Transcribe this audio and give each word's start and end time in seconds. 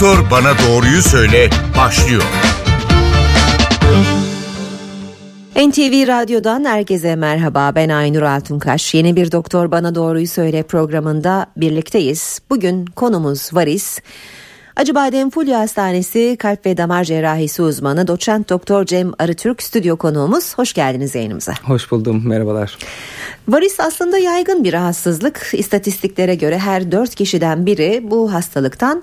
Doktor 0.00 0.30
Bana 0.30 0.52
Doğruyu 0.58 1.02
Söyle 1.02 1.50
başlıyor. 1.76 2.22
NTV 5.56 6.08
Radyo'dan 6.08 6.64
herkese 6.64 7.16
merhaba. 7.16 7.72
Ben 7.74 7.88
Aynur 7.88 8.22
Altunkaş. 8.22 8.94
Yeni 8.94 9.16
bir 9.16 9.32
Doktor 9.32 9.70
Bana 9.70 9.94
Doğruyu 9.94 10.28
Söyle 10.28 10.62
programında 10.62 11.46
birlikteyiz. 11.56 12.40
Bugün 12.50 12.86
konumuz 12.86 13.54
varis. 13.54 13.98
Acıbadem 14.76 15.30
Fulya 15.30 15.60
Hastanesi 15.60 16.36
Kalp 16.38 16.66
ve 16.66 16.76
Damar 16.76 17.04
Cerrahisi 17.04 17.62
uzmanı 17.62 18.06
doçent 18.06 18.48
doktor 18.48 18.84
Cem 18.84 19.12
Arıtürk 19.18 19.62
stüdyo 19.62 19.96
konuğumuz. 19.96 20.58
Hoş 20.58 20.72
geldiniz 20.72 21.14
yayınımıza. 21.14 21.52
Hoş 21.62 21.90
buldum. 21.90 22.22
Merhabalar. 22.28 22.78
Varis 23.48 23.80
aslında 23.80 24.18
yaygın 24.18 24.64
bir 24.64 24.72
rahatsızlık. 24.72 25.50
İstatistiklere 25.52 26.34
göre 26.34 26.58
her 26.58 26.92
dört 26.92 27.14
kişiden 27.14 27.66
biri 27.66 28.00
bu 28.10 28.32
hastalıktan 28.32 29.02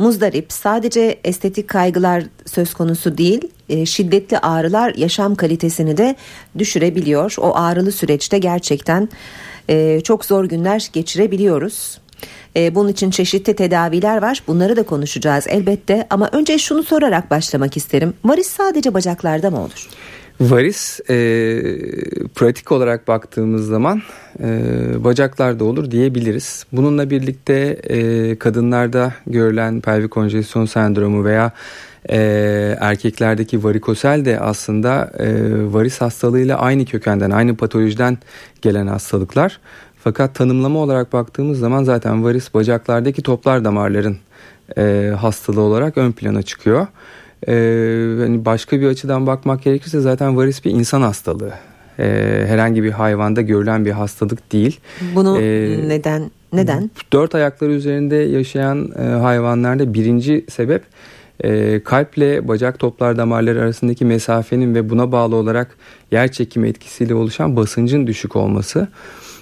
muzdarip. 0.00 0.52
Sadece 0.52 1.20
estetik 1.24 1.68
kaygılar 1.68 2.24
söz 2.46 2.74
konusu 2.74 3.18
değil, 3.18 3.40
e, 3.68 3.86
şiddetli 3.86 4.38
ağrılar 4.38 4.94
yaşam 4.94 5.34
kalitesini 5.34 5.96
de 5.96 6.16
düşürebiliyor. 6.58 7.34
O 7.38 7.56
ağrılı 7.56 7.92
süreçte 7.92 8.38
gerçekten 8.38 9.08
e, 9.68 10.00
çok 10.00 10.24
zor 10.24 10.44
günler 10.44 10.88
geçirebiliyoruz. 10.92 12.00
E, 12.56 12.74
bunun 12.74 12.88
için 12.88 13.10
çeşitli 13.10 13.56
tedaviler 13.56 14.22
var. 14.22 14.42
Bunları 14.46 14.76
da 14.76 14.82
konuşacağız 14.82 15.44
elbette. 15.48 16.06
Ama 16.10 16.28
önce 16.32 16.58
şunu 16.58 16.82
sorarak 16.82 17.30
başlamak 17.30 17.76
isterim. 17.76 18.14
Varis 18.24 18.46
sadece 18.46 18.94
bacaklarda 18.94 19.50
mı 19.50 19.60
olur? 19.60 19.88
Varis 20.40 21.00
e, 21.10 21.14
pratik 22.34 22.72
olarak 22.72 23.08
baktığımız 23.08 23.66
zaman 23.66 24.02
e, 24.42 24.48
bacaklarda 25.04 25.64
olur 25.64 25.90
diyebiliriz. 25.90 26.66
Bununla 26.72 27.10
birlikte 27.10 27.54
e, 27.84 28.38
kadınlarda 28.38 29.14
görülen 29.26 29.80
pelvik 29.80 30.10
konjesyon 30.10 30.66
sendromu 30.66 31.24
veya 31.24 31.52
e, 32.10 32.18
erkeklerdeki 32.80 33.64
varikosel 33.64 34.24
de 34.24 34.40
aslında 34.40 35.12
e, 35.18 35.26
varis 35.72 36.00
hastalığıyla 36.00 36.58
aynı 36.58 36.84
kökenden, 36.84 37.30
aynı 37.30 37.56
patolojiden 37.56 38.18
gelen 38.62 38.86
hastalıklar. 38.86 39.60
Fakat 40.04 40.34
tanımlama 40.34 40.78
olarak 40.78 41.12
baktığımız 41.12 41.58
zaman 41.58 41.84
zaten 41.84 42.24
varis 42.24 42.54
bacaklardaki 42.54 43.22
toplar 43.22 43.64
damarların 43.64 44.16
e, 44.78 45.14
hastalığı 45.20 45.60
olarak 45.60 45.98
ön 45.98 46.12
plana 46.12 46.42
çıkıyor. 46.42 46.86
E, 47.48 47.52
hani 48.18 48.44
başka 48.44 48.80
bir 48.80 48.86
açıdan 48.86 49.26
bakmak 49.26 49.62
gerekirse 49.62 50.00
zaten 50.00 50.36
varis 50.36 50.64
bir 50.64 50.70
insan 50.70 51.02
hastalığı. 51.02 51.52
E, 51.98 52.04
herhangi 52.46 52.82
bir 52.82 52.90
hayvanda 52.90 53.40
görülen 53.40 53.84
bir 53.84 53.90
hastalık 53.90 54.52
değil. 54.52 54.80
Bunu 55.14 55.40
e, 55.40 55.88
neden 55.88 56.30
neden? 56.52 56.90
Dört 57.12 57.34
ayakları 57.34 57.72
üzerinde 57.72 58.16
yaşayan 58.16 58.92
e, 58.98 59.02
hayvanlarda 59.02 59.94
birinci 59.94 60.44
sebep 60.48 60.82
e, 61.44 61.80
kalple 61.84 62.48
bacak 62.48 62.78
toplar 62.78 63.16
damarları 63.16 63.62
arasındaki 63.62 64.04
mesafenin 64.04 64.74
ve 64.74 64.90
buna 64.90 65.12
bağlı 65.12 65.36
olarak 65.36 65.76
yer 66.12 66.32
çekimi 66.32 66.68
etkisiyle 66.68 67.14
oluşan 67.14 67.56
basıncın 67.56 68.06
düşük 68.06 68.36
olması. 68.36 68.88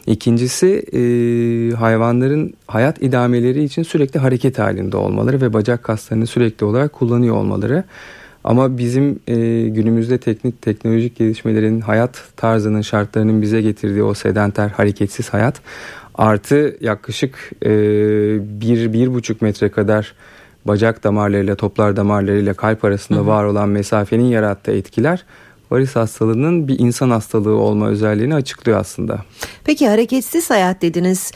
İkincisi 0.09 0.67
e, 0.93 1.01
hayvanların 1.77 2.55
hayat 2.67 3.03
idameleri 3.03 3.65
için 3.65 3.83
sürekli 3.83 4.21
hareket 4.21 4.59
halinde 4.59 4.97
olmaları 4.97 5.41
ve 5.41 5.53
bacak 5.53 5.83
kaslarını 5.83 6.27
sürekli 6.27 6.65
olarak 6.65 6.93
kullanıyor 6.93 7.37
olmaları. 7.37 7.85
Ama 8.45 8.79
bizim 8.79 9.19
e, 9.27 9.35
günümüzde 9.69 10.19
teknik 10.19 10.63
teknolojik 10.63 11.17
gelişmelerin 11.17 11.81
hayat 11.81 12.23
tarzının 12.37 12.83
şartlarının 12.83 13.43
bize 13.43 13.63
getirdiği 13.63 14.03
o 14.03 14.15
sedenter 14.15 14.69
hareketsiz 14.69 15.29
hayat 15.29 15.61
artı 16.15 16.77
yaklaşık 16.81 17.51
e, 17.65 17.71
bir, 18.61 18.93
bir 18.93 19.15
buçuk 19.15 19.43
metre 19.43 19.69
kadar 19.69 20.15
bacak 20.65 21.05
damarlarıyla 21.05 21.55
toplar 21.55 21.97
damarlarıyla 21.97 22.55
kalp 22.55 22.85
arasında 22.85 23.27
var 23.27 23.45
olan 23.45 23.69
mesafenin 23.69 24.25
yarattığı 24.25 24.73
etkiler 24.73 25.25
varis 25.71 25.97
hastalığının 25.97 26.69
bir 26.69 26.79
insan 26.79 27.11
hastalığı 27.11 27.57
olma 27.57 27.89
özelliğini 27.89 28.35
açıklıyor 28.35 28.79
aslında. 28.81 29.19
Peki 29.65 29.89
hareketsiz 29.89 30.51
hayat 30.51 30.83
dediniz. 30.83 31.33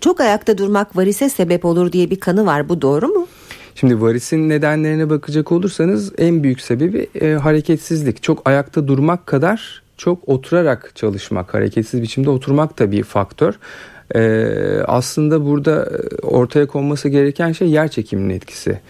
Çok 0.00 0.20
ayakta 0.20 0.58
durmak 0.58 0.96
varise 0.96 1.28
sebep 1.28 1.64
olur 1.64 1.92
diye 1.92 2.10
bir 2.10 2.20
kanı 2.20 2.46
var. 2.46 2.68
Bu 2.68 2.82
doğru 2.82 3.08
mu? 3.08 3.26
Şimdi 3.74 4.00
varisin 4.00 4.48
nedenlerine 4.48 5.10
bakacak 5.10 5.52
olursanız 5.52 6.12
en 6.18 6.42
büyük 6.42 6.60
sebebi 6.60 7.08
e, 7.20 7.32
hareketsizlik. 7.32 8.22
Çok 8.22 8.48
ayakta 8.48 8.88
durmak 8.88 9.26
kadar 9.26 9.82
çok 9.96 10.28
oturarak 10.28 10.92
çalışmak, 10.94 11.54
hareketsiz 11.54 12.02
biçimde 12.02 12.30
oturmak 12.30 12.78
da 12.78 12.92
bir 12.92 13.02
faktör. 13.02 13.54
Ee, 14.14 14.82
aslında 14.86 15.46
burada 15.46 15.84
e, 15.84 16.26
ortaya 16.26 16.66
konması 16.66 17.08
gereken 17.08 17.52
şey 17.52 17.68
yer 17.68 17.88
çekiminin 17.88 18.34
etkisi. 18.34 18.80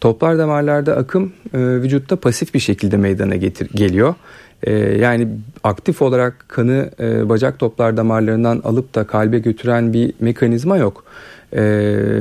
Toplar 0.00 0.38
damarlarda 0.38 0.96
akım 0.96 1.32
e, 1.54 1.58
vücutta 1.58 2.16
pasif 2.16 2.54
bir 2.54 2.58
şekilde 2.58 2.96
meydana 2.96 3.36
getir, 3.36 3.68
geliyor. 3.74 4.14
E, 4.62 4.72
yani 4.72 5.28
aktif 5.64 6.02
olarak 6.02 6.44
kanı 6.48 6.90
e, 7.00 7.28
bacak 7.28 7.58
toplar 7.58 7.96
damarlarından 7.96 8.60
alıp 8.64 8.94
da 8.94 9.04
kalbe 9.04 9.38
götüren 9.38 9.92
bir 9.92 10.14
mekanizma 10.20 10.76
yok. 10.76 11.04
E, 11.52 11.62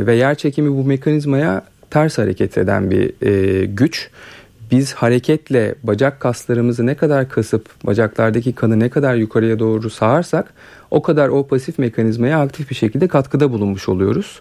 ve 0.08 0.16
yer 0.16 0.36
çekimi 0.36 0.78
bu 0.78 0.84
mekanizmaya 0.84 1.64
ters 1.90 2.18
hareket 2.18 2.58
eden 2.58 2.92
bir 2.92 3.26
e, 3.28 3.66
güç. 3.66 4.10
Biz 4.72 4.94
hareketle 4.94 5.76
bacak 5.84 6.20
kaslarımızı 6.20 6.86
ne 6.86 6.96
kadar 6.96 7.30
kasıp 7.30 7.70
bacaklardaki 7.84 8.54
kanı 8.54 8.80
ne 8.80 8.90
kadar 8.90 9.16
yukarıya 9.16 9.60
doğru 9.60 9.90
sağarsak 9.90 10.54
o 10.92 11.02
kadar 11.02 11.30
o 11.30 11.48
pasif 11.48 11.80
mekanizmaya 11.80 12.40
aktif 12.40 12.70
bir 12.70 12.76
şekilde 12.76 13.08
katkıda 13.08 13.52
bulunmuş 13.52 13.90
oluyoruz. 13.90 14.40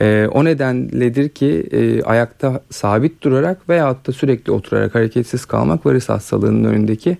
E, 0.00 0.28
o 0.32 0.44
nedenledir 0.44 1.28
ki 1.28 1.66
e, 1.72 2.02
ayakta 2.02 2.62
sabit 2.70 3.22
durarak 3.22 3.68
veyahut 3.68 4.06
da 4.06 4.12
sürekli 4.12 4.52
oturarak 4.52 4.94
hareketsiz 4.94 5.44
kalmak 5.44 5.86
varis 5.86 6.08
hastalığının 6.08 6.64
önündeki 6.64 7.18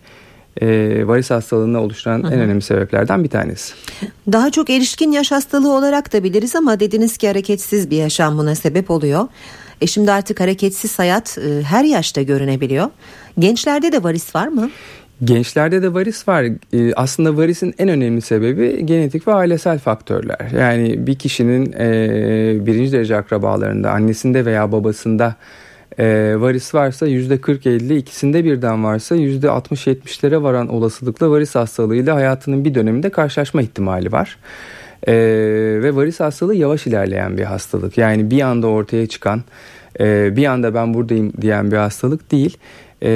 e, 0.63 0.67
varis 1.07 1.31
hastalığını 1.31 1.81
oluşturan 1.81 2.23
hı. 2.23 2.35
en 2.35 2.41
önemli 2.41 2.63
sebeplerden 2.63 3.25
bir 3.25 3.29
tanesi. 3.29 3.75
Daha 4.33 4.51
çok 4.51 4.71
erişkin 4.71 5.13
yaş 5.13 5.33
hastalığı 5.33 5.73
olarak 5.73 6.13
da 6.13 6.25
biliriz 6.25 6.57
ama 6.57 6.81
dediniz 6.81 7.17
ki 7.17 7.29
hareketsiz 7.29 7.91
bir 7.91 7.97
yaşam 7.97 8.39
buna 8.39 8.55
sebep 8.55 8.91
oluyor. 8.91 9.29
E 9.81 9.87
şimdi 9.87 10.13
artık 10.13 10.41
hareketsiz 10.41 10.99
hayat 10.99 11.39
e, 11.39 11.63
her 11.63 11.85
yaşta 11.85 12.23
görünebiliyor. 12.23 12.89
Gençlerde 13.39 13.93
de 13.93 14.03
varis 14.03 14.35
var 14.35 14.49
mı? 14.49 14.71
Gençlerde 15.23 15.83
de 15.83 15.95
varis 15.95 16.29
var. 16.29 16.45
Ee, 16.73 16.93
aslında 16.95 17.37
varisin 17.37 17.75
en 17.79 17.89
önemli 17.89 18.21
sebebi 18.21 18.87
genetik 18.87 19.29
ve 19.29 19.35
ailesel 19.35 19.79
faktörler. 19.79 20.51
Yani 20.59 21.07
bir 21.07 21.15
kişinin 21.15 21.73
e, 21.73 22.67
birinci 22.67 22.93
derece 22.93 23.17
akrabalarında, 23.17 23.91
annesinde 23.91 24.45
veya 24.45 24.73
babasında 24.73 25.35
e, 25.99 26.35
varis 26.39 26.75
varsa 26.75 27.09
%40-50 27.09 27.97
ikisinde 27.97 28.45
birden 28.45 28.85
varsa 28.85 29.17
%60-70'lere 29.17 30.43
varan 30.43 30.69
olasılıkla 30.69 31.31
varis 31.31 31.55
hastalığıyla 31.55 32.15
hayatının 32.15 32.65
bir 32.65 32.75
döneminde 32.75 33.11
karşılaşma 33.11 33.63
ihtimali 33.63 34.13
var. 34.13 34.39
E, 35.07 35.15
ve 35.83 35.97
varis 35.97 36.21
hastalığı 36.21 36.55
yavaş 36.55 36.87
ilerleyen 36.87 37.39
bir 37.39 37.45
hastalık. 37.45 37.99
Yani 37.99 38.31
bir 38.31 38.41
anda 38.41 38.67
ortaya 38.67 39.07
çıkan, 39.07 39.43
bir 40.01 40.47
anda 40.47 40.75
ben 40.75 40.95
buradayım 40.95 41.33
diyen 41.41 41.71
bir 41.71 41.77
hastalık 41.77 42.33
değil. 42.33 42.59
E, 43.03 43.11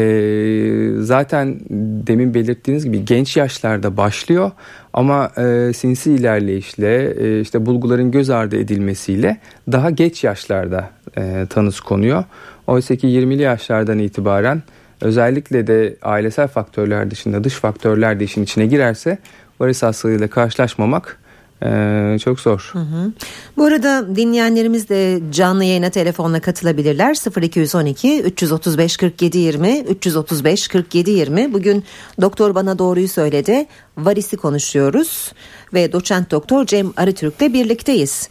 zaten 0.99 1.61
demin 2.07 2.35
belirttiğiniz 2.35 2.85
gibi 2.85 3.05
genç 3.05 3.37
yaşlarda 3.37 3.97
başlıyor 3.97 4.51
ama 4.93 5.31
e, 5.37 5.73
sinsi 5.73 6.13
ilerleyişle 6.13 7.11
e, 7.11 7.41
işte 7.41 7.67
bulguların 7.67 8.11
göz 8.11 8.31
ardı 8.31 8.57
edilmesiyle 8.57 9.37
daha 9.73 9.91
geç 9.91 10.25
yaşlarda 10.25 10.91
e, 11.19 11.47
tanısı 11.51 11.85
konuyor. 11.85 12.25
Oysa 12.67 12.97
ki 12.97 13.07
20'li 13.07 13.43
yaşlardan 13.43 13.99
itibaren 13.99 14.63
özellikle 15.01 15.67
de 15.67 15.97
ailesel 16.03 16.49
faktörler 16.49 17.11
dışında 17.11 17.45
dış 17.45 17.55
faktörler 17.55 18.21
de 18.21 18.25
işin 18.25 18.43
içine 18.43 18.67
girerse 18.67 19.19
varis 19.61 19.83
hastalığıyla 19.83 20.29
karşılaşmamak 20.29 21.19
ee, 21.65 22.17
çok 22.25 22.41
zor. 22.41 22.71
Hı 22.73 22.79
hı. 22.79 23.13
Bu 23.57 23.65
arada 23.65 24.17
dinleyenlerimiz 24.17 24.89
de 24.89 25.21
canlı 25.33 25.65
yayına 25.65 25.91
telefonla 25.91 26.41
katılabilirler. 26.41 27.43
0212 27.43 28.23
335 28.23 28.97
47 28.97 29.39
20 29.39 29.79
335 29.79 30.69
47 30.69 31.11
20. 31.11 31.53
Bugün 31.53 31.85
doktor 32.21 32.55
bana 32.55 32.79
doğruyu 32.79 33.09
söyledi. 33.09 33.67
Varisi 33.99 34.37
konuşuyoruz 34.37 35.33
ve 35.75 35.93
doçent 35.93 36.31
doktor 36.31 36.67
Cem 36.67 36.93
Arıtürk'le 36.97 37.53
birlikteyiz. 37.53 38.29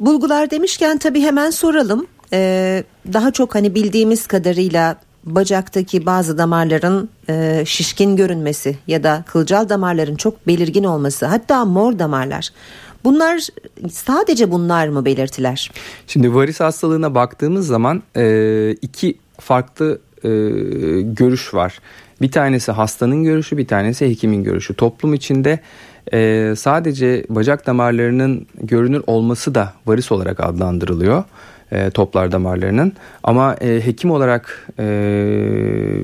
Bulgular 0.00 0.50
demişken 0.50 0.98
tabii 0.98 1.20
hemen 1.20 1.50
soralım. 1.50 2.06
Ee, 2.32 2.84
daha 3.12 3.30
çok 3.30 3.54
hani 3.54 3.74
bildiğimiz 3.74 4.26
kadarıyla 4.26 4.96
bacaktaki 5.26 6.06
bazı 6.06 6.38
damarların 6.38 7.08
e, 7.28 7.62
şişkin 7.66 8.16
görünmesi 8.16 8.78
ya 8.86 9.04
da 9.04 9.24
kılcal 9.26 9.68
damarların 9.68 10.16
çok 10.16 10.46
belirgin 10.46 10.84
olması 10.84 11.26
hatta 11.26 11.64
mor 11.64 11.98
damarlar 11.98 12.50
bunlar 13.04 13.48
sadece 13.90 14.50
bunlar 14.50 14.88
mı 14.88 15.04
belirtiler? 15.04 15.70
Şimdi 16.06 16.34
varis 16.34 16.60
hastalığına 16.60 17.14
baktığımız 17.14 17.66
zaman 17.66 18.02
e, 18.16 18.74
iki 18.82 19.18
farklı 19.40 19.98
e, 20.24 20.28
görüş 21.00 21.54
var. 21.54 21.78
Bir 22.20 22.30
tanesi 22.30 22.72
hastanın 22.72 23.24
görüşü 23.24 23.56
bir 23.56 23.66
tanesi 23.66 24.08
hekimin 24.08 24.44
görüşü. 24.44 24.74
Toplum 24.74 25.14
içinde 25.14 25.60
e, 26.12 26.52
sadece 26.56 27.24
bacak 27.28 27.66
damarlarının 27.66 28.46
görünür 28.62 29.02
olması 29.06 29.54
da 29.54 29.72
varis 29.86 30.12
olarak 30.12 30.40
adlandırılıyor. 30.40 31.24
E, 31.74 31.90
toplar 31.90 32.32
damarlarının. 32.32 32.92
Ama 33.22 33.56
e, 33.60 33.86
hekim 33.86 34.10
olarak 34.10 34.68
e, 34.78 34.86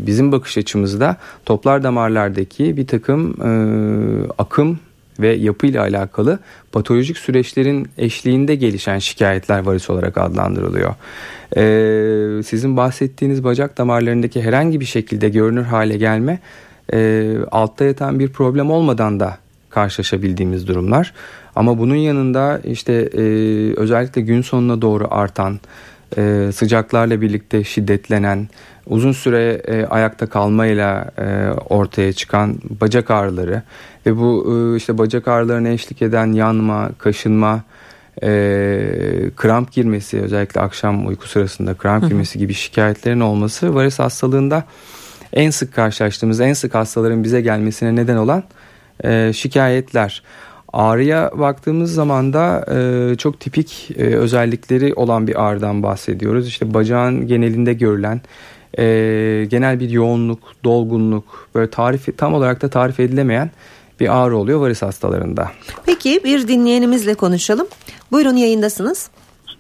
bizim 0.07 0.33
bakış 0.33 0.59
açımızda 0.59 1.17
toplar 1.47 1.83
damarlardaki 1.83 2.77
bir 2.77 2.87
takım 2.87 3.35
e, 3.43 3.51
akım 4.39 4.79
ve 5.21 5.35
yapıyla 5.35 5.83
alakalı 5.83 6.39
patolojik 6.73 7.19
süreçlerin 7.19 7.89
eşliğinde 7.99 8.55
gelişen 8.55 8.99
şikayetler 8.99 9.59
varis 9.59 9.91
olarak 9.91 10.19
adlandırılıyor. 10.19 10.95
Ee, 11.57 12.43
sizin 12.43 12.77
bahsettiğiniz 12.77 13.45
bacak 13.45 13.79
damarlarındaki 13.79 14.43
herhangi 14.43 14.81
bir 14.81 14.85
şekilde 14.85 15.29
görünür 15.29 15.63
hale 15.63 15.97
gelme 15.97 16.39
e, 16.93 17.33
altta 17.51 17.85
yatan 17.85 18.19
bir 18.19 18.29
problem 18.29 18.71
olmadan 18.71 19.21
da 19.21 19.39
karşılaşabildiğimiz 19.71 20.69
durumlar. 20.69 21.13
Ama 21.57 21.79
bunun 21.79 21.95
yanında 21.95 22.61
işte 22.65 22.93
e, 22.93 23.23
özellikle 23.77 24.21
gün 24.21 24.43
sonuna 24.43 24.83
doğru 24.83 25.07
artan 25.11 25.61
e, 26.17 26.51
sıcaklarla 26.55 27.21
birlikte 27.21 27.65
şiddetlenen 27.65 28.49
uzun 28.87 29.13
süre 29.13 29.63
e, 29.65 29.85
ayakta 29.85 30.27
kalmayla 30.27 31.11
e, 31.19 31.51
ortaya 31.71 32.13
çıkan 32.13 32.59
bacak 32.81 33.11
ağrıları 33.11 33.63
ve 34.07 34.17
bu 34.17 34.55
e, 34.75 34.77
işte 34.77 34.99
bacak 34.99 35.29
ağrılarına 35.29 35.69
eşlik 35.69 36.03
eden 36.03 36.33
yanma, 36.33 36.91
kaşınma, 36.99 37.63
e, 38.23 38.29
kramp 39.37 39.73
girmesi 39.73 40.21
özellikle 40.21 40.61
akşam 40.61 41.07
uyku 41.07 41.29
sırasında 41.29 41.75
kramp 41.75 42.09
girmesi 42.09 42.39
gibi 42.39 42.55
şikayetlerin 42.55 43.21
olması 43.21 43.75
varis 43.75 43.99
hastalığında 43.99 44.65
en 45.33 45.51
sık 45.51 45.75
karşılaştığımız 45.75 46.41
en 46.41 46.53
sık 46.53 46.75
hastaların 46.75 47.25
bize 47.25 47.41
gelmesine 47.41 47.97
neden 47.97 48.17
olan 48.17 48.43
e, 49.05 49.33
şikayetler. 49.33 50.23
Ağrıya 50.73 51.31
baktığımız 51.35 51.95
zaman 51.95 52.33
da 52.33 52.65
e, 52.75 53.17
çok 53.17 53.41
tipik 53.41 53.91
e, 53.99 54.03
özellikleri 54.03 54.95
olan 54.95 55.27
bir 55.27 55.45
ağrıdan 55.45 55.83
bahsediyoruz. 55.83 56.49
İşte 56.49 56.75
bacağın 56.75 57.27
genelinde 57.27 57.73
görülen 57.73 58.21
e, 58.79 58.85
genel 59.49 59.81
bir 59.81 59.91
yoğunluk, 59.91 60.39
dolgunluk, 60.65 61.49
böyle 61.55 61.71
tarif 61.71 62.19
tam 62.19 62.35
olarak 62.35 62.63
da 62.63 62.71
tarif 62.71 63.01
edilemeyen 63.01 63.51
bir 64.01 64.23
ağrı 64.23 64.37
oluyor 64.37 64.61
varis 64.61 64.83
hastalarında. 64.83 65.51
Peki 65.87 66.21
bir 66.25 66.49
dinleyenimizle 66.49 67.15
konuşalım. 67.15 67.69
Buyurun 68.13 68.37
yayındasınız. 68.37 69.11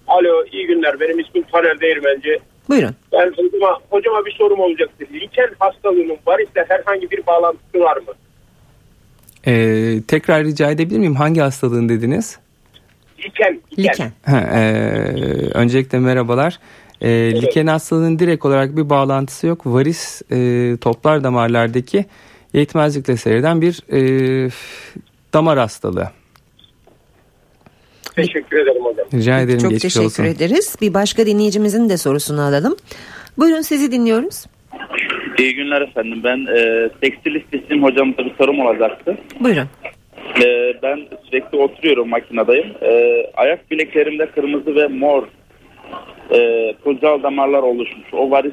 Alo 0.06 0.44
iyi 0.52 0.66
günler 0.66 1.00
benim 1.00 1.18
ismim 1.18 1.44
Taner 1.52 1.80
Değirmenci. 1.80 2.38
Buyurun. 2.68 2.94
Ben 3.12 3.32
hocama, 3.36 3.78
hocama 3.90 4.26
bir 4.26 4.30
sorum 4.30 4.60
olacaktı. 4.60 5.04
Liken 5.12 5.48
hastalığının 5.58 6.16
varisle 6.26 6.64
herhangi 6.68 7.10
bir 7.10 7.26
bağlantısı 7.26 7.80
var 7.80 7.96
mı? 7.96 8.12
Ee, 9.46 9.98
tekrar 10.08 10.44
rica 10.44 10.70
edebilir 10.70 10.98
miyim? 10.98 11.14
Hangi 11.14 11.40
hastalığın 11.40 11.88
dediniz? 11.88 12.38
Liken. 13.19 13.60
Liken. 13.78 13.92
Liken. 13.92 14.12
Ha, 14.22 14.38
e, 14.40 14.60
öncelikle 15.54 15.98
merhabalar. 15.98 16.58
E, 17.00 17.08
Liken 17.42 17.66
hastalığının 17.66 18.19
direkt 18.19 18.44
olarak 18.44 18.76
bir 18.76 18.90
bağlantısı 18.90 19.46
yok. 19.46 19.66
Varis 19.66 20.22
e, 20.32 20.76
toplar 20.81 21.25
damarlardaki 21.25 22.04
yetmezlikle 22.52 23.16
seyreden 23.16 23.60
bir 23.60 23.82
e, 23.92 24.50
damar 25.32 25.58
hastalığı. 25.58 26.10
Teşekkür 28.16 28.56
ederim 28.58 28.84
hocam. 28.84 29.06
Rica 29.14 29.40
ederim 29.40 29.58
Çok 29.58 29.70
geçmiş 29.70 29.94
teşekkür 29.94 30.06
olsun. 30.06 30.25
ederiz. 30.25 30.76
Bir 30.81 30.94
başka 30.94 31.26
dinleyicimizin 31.26 31.88
de 31.88 31.96
sorusunu 31.96 32.40
alalım. 32.43 32.76
Buyurun 33.38 33.62
sizi 33.62 33.93
dinliyoruz. 33.93 34.44
İyi 35.40 35.54
günler 35.54 35.81
efendim. 35.82 36.20
Ben 36.25 36.46
e, 36.56 36.88
tekstil 37.00 37.34
istisnim 37.34 37.82
hocamıza 37.82 38.19
bir 38.19 38.34
sorum 38.38 38.60
olacaktı. 38.60 39.16
Buyurun. 39.40 39.69
E, 40.44 40.75
ben 40.82 41.00
sürekli 41.25 41.58
oturuyorum 41.58 42.08
makinedayım. 42.08 42.66
E, 42.82 43.22
ayak 43.37 43.70
bileklerimde 43.70 44.26
kırmızı 44.26 44.76
ve 44.76 44.87
mor 44.87 45.22
e, 46.34 46.72
pulcal 46.84 47.22
damarlar 47.22 47.62
oluşmuş. 47.62 48.14
O 48.14 48.31
varis 48.31 48.52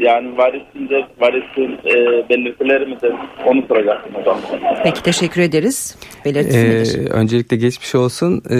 yani 0.00 0.38
varisinde 0.38 1.06
varisin 1.20 1.78
e, 1.88 2.28
belirtileri 2.28 2.86
mi 2.86 3.00
de 3.00 3.12
onu 3.46 3.62
soracaktım 3.68 4.14
hocam. 4.14 4.38
Peki 4.82 5.02
teşekkür 5.02 5.40
ederiz. 5.40 5.96
Belirtisi 6.24 7.00
Ee, 7.00 7.10
öncelikle 7.10 7.56
geçmiş 7.56 7.94
olsun. 7.94 8.42
Ee, 8.50 8.56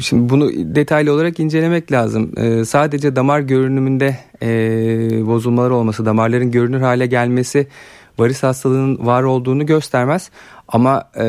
şimdi 0.00 0.30
bunu 0.30 0.50
detaylı 0.54 1.12
olarak 1.12 1.40
incelemek 1.40 1.92
lazım. 1.92 2.32
Ee, 2.36 2.64
sadece 2.64 3.16
damar 3.16 3.40
görünümünde 3.40 4.14
e, 4.42 4.48
bozulmalar 5.26 5.70
olması, 5.70 6.06
damarların 6.06 6.50
görünür 6.50 6.80
hale 6.80 7.06
gelmesi 7.06 7.66
varis 8.18 8.42
hastalığının 8.42 9.06
var 9.06 9.22
olduğunu 9.22 9.66
göstermez. 9.66 10.30
Ama 10.68 11.10
e, 11.16 11.24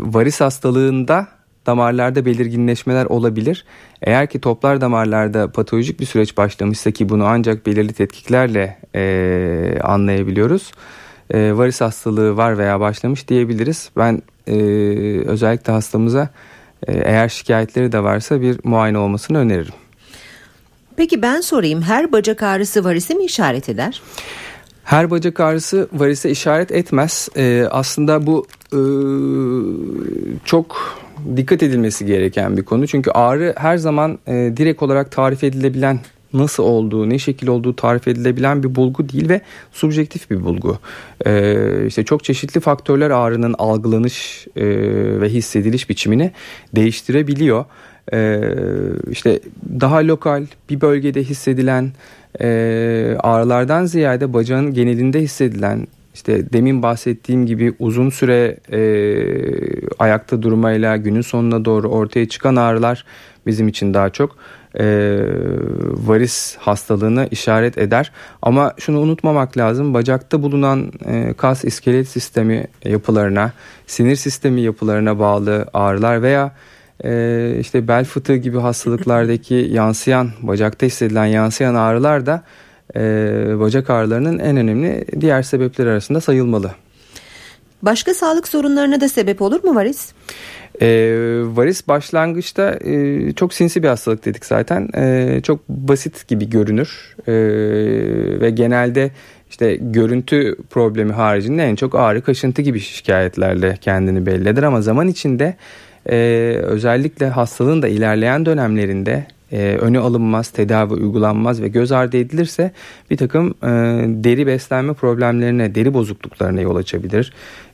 varis 0.00 0.40
hastalığında 0.40 1.26
damarlarda 1.66 2.24
belirginleşmeler 2.24 3.04
olabilir. 3.04 3.64
Eğer 4.02 4.26
ki 4.26 4.40
toplar 4.40 4.80
damarlarda 4.80 5.52
patolojik 5.52 6.00
bir 6.00 6.06
süreç 6.06 6.36
başlamışsa 6.36 6.90
ki 6.90 7.08
bunu 7.08 7.24
ancak 7.24 7.66
belirli 7.66 7.92
tetkiklerle 7.92 8.78
e, 8.94 9.78
anlayabiliyoruz. 9.82 10.72
E, 11.30 11.56
varis 11.56 11.80
hastalığı 11.80 12.36
var 12.36 12.58
veya 12.58 12.80
başlamış 12.80 13.28
diyebiliriz. 13.28 13.90
Ben 13.96 14.22
e, 14.46 14.54
özellikle 15.26 15.72
hastamıza 15.72 16.28
e, 16.86 16.92
eğer 16.92 17.28
şikayetleri 17.28 17.92
de 17.92 18.02
varsa 18.02 18.40
bir 18.40 18.58
muayene 18.64 18.98
olmasını 18.98 19.38
öneririm. 19.38 19.74
Peki 20.96 21.22
ben 21.22 21.40
sorayım. 21.40 21.82
Her 21.82 22.12
bacak 22.12 22.42
ağrısı 22.42 22.84
varisi 22.84 23.14
mi 23.14 23.24
işaret 23.24 23.68
eder? 23.68 24.02
Her 24.84 25.10
bacak 25.10 25.40
ağrısı 25.40 25.88
varise 25.92 26.30
işaret 26.30 26.72
etmez. 26.72 27.28
Ee, 27.36 27.66
aslında 27.70 28.26
bu 28.26 28.46
e, 28.72 28.80
çok 30.44 30.98
dikkat 31.36 31.62
edilmesi 31.62 32.06
gereken 32.06 32.56
bir 32.56 32.62
konu. 32.62 32.86
Çünkü 32.86 33.10
ağrı 33.10 33.54
her 33.56 33.76
zaman 33.76 34.18
e, 34.26 34.32
direkt 34.32 34.82
olarak 34.82 35.10
tarif 35.10 35.44
edilebilen 35.44 35.98
nasıl 36.34 36.62
olduğu, 36.62 37.10
ne 37.10 37.18
şekil 37.18 37.46
olduğu 37.46 37.76
tarif 37.76 38.08
edilebilen 38.08 38.62
bir 38.62 38.74
bulgu 38.74 39.08
değil 39.08 39.28
ve 39.28 39.40
subjektif 39.72 40.30
bir 40.30 40.44
bulgu. 40.44 40.78
Ee, 41.26 41.86
işte 41.86 42.04
çok 42.04 42.24
çeşitli 42.24 42.60
faktörler 42.60 43.10
ağrının 43.10 43.54
algılanış 43.58 44.46
e, 44.56 44.64
ve 45.20 45.28
hissediliş 45.28 45.90
biçimini 45.90 46.32
değiştirebiliyor. 46.74 47.64
Ee, 48.12 48.40
işte 49.10 49.40
daha 49.80 49.96
lokal 49.96 50.46
bir 50.70 50.80
bölgede 50.80 51.22
hissedilen 51.22 51.92
e, 52.40 52.46
ağrılardan 53.20 53.84
ziyade 53.84 54.32
bacağın 54.32 54.74
genelinde 54.74 55.20
hissedilen 55.20 55.86
işte 56.14 56.52
demin 56.52 56.82
bahsettiğim 56.82 57.46
gibi 57.46 57.74
uzun 57.78 58.10
süre 58.10 58.56
e, 58.72 58.80
ayakta 59.98 60.42
durmayla 60.42 60.96
günün 60.96 61.20
sonuna 61.20 61.64
doğru 61.64 61.88
ortaya 61.88 62.28
çıkan 62.28 62.56
ağrılar 62.56 63.04
bizim 63.46 63.68
için 63.68 63.94
daha 63.94 64.10
çok 64.10 64.36
e, 64.78 64.84
varis 66.06 66.56
hastalığını 66.56 67.28
işaret 67.30 67.78
eder. 67.78 68.12
Ama 68.42 68.74
şunu 68.78 69.00
unutmamak 69.00 69.56
lazım 69.56 69.94
bacakta 69.94 70.42
bulunan 70.42 70.92
e, 71.06 71.32
kas 71.32 71.64
iskelet 71.64 72.08
sistemi 72.08 72.66
yapılarına, 72.84 73.52
sinir 73.86 74.16
sistemi 74.16 74.60
yapılarına 74.60 75.18
bağlı 75.18 75.66
ağrılar 75.72 76.22
veya 76.22 76.52
e, 77.04 77.56
işte 77.60 77.88
bel 77.88 78.04
fıtığı 78.04 78.36
gibi 78.36 78.58
hastalıklardaki 78.58 79.54
yansıyan 79.70 80.30
bacakta 80.42 80.86
hissedilen 80.86 81.26
yansıyan 81.26 81.74
ağrılar 81.74 82.26
da 82.26 82.42
bacak 83.60 83.90
ağrılarının 83.90 84.38
en 84.38 84.56
önemli 84.56 85.04
diğer 85.20 85.42
sebepleri 85.42 85.90
arasında 85.90 86.20
sayılmalı. 86.20 86.70
Başka 87.82 88.14
sağlık 88.14 88.48
sorunlarına 88.48 89.00
da 89.00 89.08
sebep 89.08 89.42
olur 89.42 89.64
mu 89.64 89.74
varis? 89.74 90.12
E, 90.82 90.88
varis 91.44 91.88
başlangıçta 91.88 92.78
e, 92.84 93.32
çok 93.32 93.54
sinsi 93.54 93.82
bir 93.82 93.88
hastalık 93.88 94.24
dedik 94.24 94.46
zaten. 94.46 94.88
E, 94.96 95.40
çok 95.42 95.68
basit 95.68 96.28
gibi 96.28 96.50
görünür 96.50 97.16
e, 97.26 97.32
ve 98.40 98.50
genelde 98.50 99.10
işte 99.50 99.76
görüntü 99.80 100.56
problemi 100.70 101.12
haricinde 101.12 101.64
en 101.64 101.76
çok 101.76 101.94
ağrı 101.94 102.22
kaşıntı 102.22 102.62
gibi 102.62 102.80
şikayetlerle 102.80 103.78
kendini 103.80 104.26
belli 104.26 104.48
eder 104.48 104.62
ama 104.62 104.82
zaman 104.82 105.08
içinde 105.08 105.56
e, 106.10 106.16
özellikle 106.62 107.28
hastalığın 107.28 107.82
da 107.82 107.88
ilerleyen 107.88 108.46
dönemlerinde 108.46 109.26
e, 109.54 109.76
önü 109.76 109.98
alınmaz, 109.98 110.48
tedavi 110.48 110.92
uygulanmaz 110.92 111.62
ve 111.62 111.68
göz 111.68 111.92
ardı 111.92 112.16
edilirse 112.16 112.72
bir 113.10 113.16
takım 113.16 113.54
e, 113.62 113.68
deri 114.24 114.46
beslenme 114.46 114.92
problemlerine, 114.92 115.74
deri 115.74 115.94
bozukluklarına 115.94 116.60
yol 116.60 116.76
açabilir. 116.76 117.32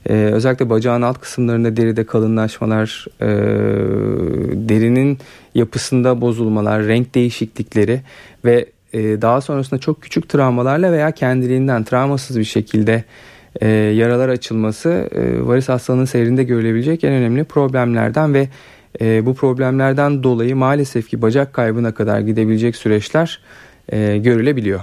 E, 0.09 0.13
özellikle 0.13 0.69
bacağın 0.69 1.01
alt 1.01 1.19
kısımlarında 1.19 1.77
deride 1.77 2.05
kalınlaşmalar, 2.05 3.05
e, 3.21 3.27
derinin 4.69 5.17
yapısında 5.55 6.21
bozulmalar, 6.21 6.83
renk 6.87 7.15
değişiklikleri 7.15 8.01
ve 8.45 8.65
e, 8.93 9.21
daha 9.21 9.41
sonrasında 9.41 9.79
çok 9.79 10.01
küçük 10.01 10.29
travmalarla 10.29 10.91
veya 10.91 11.11
kendiliğinden 11.11 11.83
travmasız 11.83 12.39
bir 12.39 12.43
şekilde 12.43 13.03
e, 13.61 13.67
yaralar 13.69 14.29
açılması 14.29 14.89
e, 14.89 15.47
varis 15.47 15.69
hastalığının 15.69 16.05
seyrinde 16.05 16.43
görülebilecek 16.43 17.03
en 17.03 17.13
önemli 17.13 17.43
problemlerden 17.43 18.33
ve 18.33 18.47
e, 19.01 19.25
bu 19.25 19.33
problemlerden 19.33 20.23
dolayı 20.23 20.55
maalesef 20.55 21.09
ki 21.09 21.21
bacak 21.21 21.53
kaybına 21.53 21.93
kadar 21.93 22.19
gidebilecek 22.19 22.75
süreçler 22.75 23.39
e, 23.89 24.17
görülebiliyor. 24.17 24.81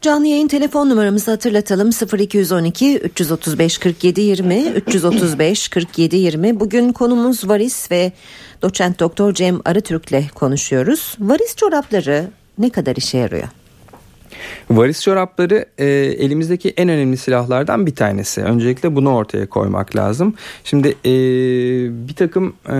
Canlı 0.00 0.26
yayın 0.26 0.48
telefon 0.48 0.90
numaramızı 0.90 1.30
hatırlatalım 1.30 1.90
0212 2.18 2.98
335 2.98 3.78
47 3.78 4.20
20 4.20 4.66
335 4.68 5.68
47 5.68 6.16
20 6.16 6.60
bugün 6.60 6.92
konumuz 6.92 7.48
varis 7.48 7.90
ve 7.90 8.12
doçent 8.62 9.00
doktor 9.00 9.34
Cem 9.34 9.60
Arıtürk'le 9.64 10.34
konuşuyoruz. 10.34 11.16
Varis 11.20 11.56
çorapları 11.56 12.30
ne 12.58 12.70
kadar 12.70 12.96
işe 12.96 13.18
yarıyor? 13.18 13.48
Varis 14.70 15.02
çorapları 15.02 15.64
e, 15.78 15.86
elimizdeki 16.18 16.74
en 16.76 16.88
önemli 16.88 17.16
silahlardan 17.16 17.86
bir 17.86 17.94
tanesi. 17.94 18.42
Öncelikle 18.42 18.96
bunu 18.96 19.14
ortaya 19.14 19.46
koymak 19.46 19.96
lazım. 19.96 20.34
Şimdi 20.64 20.88
e, 20.88 21.12
bir 22.08 22.14
takım 22.14 22.52
e, 22.68 22.76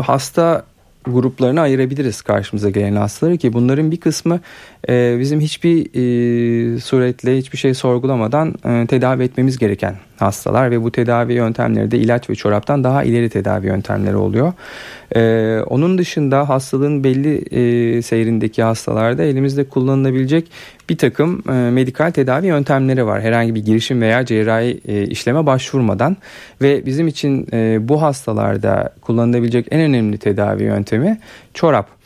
hasta 0.00 0.64
gruplarına 1.06 1.60
ayırabiliriz 1.60 2.22
karşımıza 2.22 2.70
gelen 2.70 2.96
hastaları 2.96 3.36
ki 3.36 3.52
bunların 3.52 3.90
bir 3.90 3.96
kısmı 3.96 4.40
e, 4.88 5.16
bizim 5.20 5.40
hiçbir 5.40 5.86
e, 5.94 6.80
suretle 6.80 7.38
hiçbir 7.38 7.58
şey 7.58 7.74
sorgulamadan 7.74 8.54
e, 8.64 8.86
tedavi 8.86 9.22
etmemiz 9.22 9.58
gereken 9.58 9.96
hastalar 10.18 10.70
ve 10.70 10.82
bu 10.82 10.92
tedavi 10.92 11.32
yöntemleri 11.32 11.90
de 11.90 11.98
ilaç 11.98 12.30
ve 12.30 12.34
çoraptan 12.34 12.84
daha 12.84 13.04
ileri 13.04 13.30
tedavi 13.30 13.66
yöntemleri 13.66 14.16
oluyor. 14.16 14.52
E, 15.16 15.60
onun 15.66 15.98
dışında 15.98 16.48
hastalığın 16.48 17.04
belli 17.04 17.36
e, 17.36 18.02
seyrindeki 18.02 18.62
hastalarda 18.62 19.22
elimizde 19.22 19.64
kullanılabilecek 19.64 20.50
bir 20.90 20.98
takım 20.98 21.42
e, 21.48 21.52
medikal 21.52 22.10
tedavi 22.10 22.46
yöntemleri 22.46 23.06
var. 23.06 23.22
Herhangi 23.22 23.54
bir 23.54 23.64
girişim 23.64 24.00
veya 24.00 24.24
cerrahi 24.24 24.80
e, 24.88 25.06
işleme 25.06 25.46
başvurmadan 25.46 26.16
ve 26.62 26.86
bizim 26.86 27.08
için 27.08 27.46
e, 27.52 27.88
bu 27.88 28.02
hastalarda 28.02 28.94
kullanılabilecek 29.00 29.66
en 29.70 29.80
önemli 29.80 30.18
tedavi 30.18 30.62
yöntemi 30.62 31.18
çorap. 31.54 31.96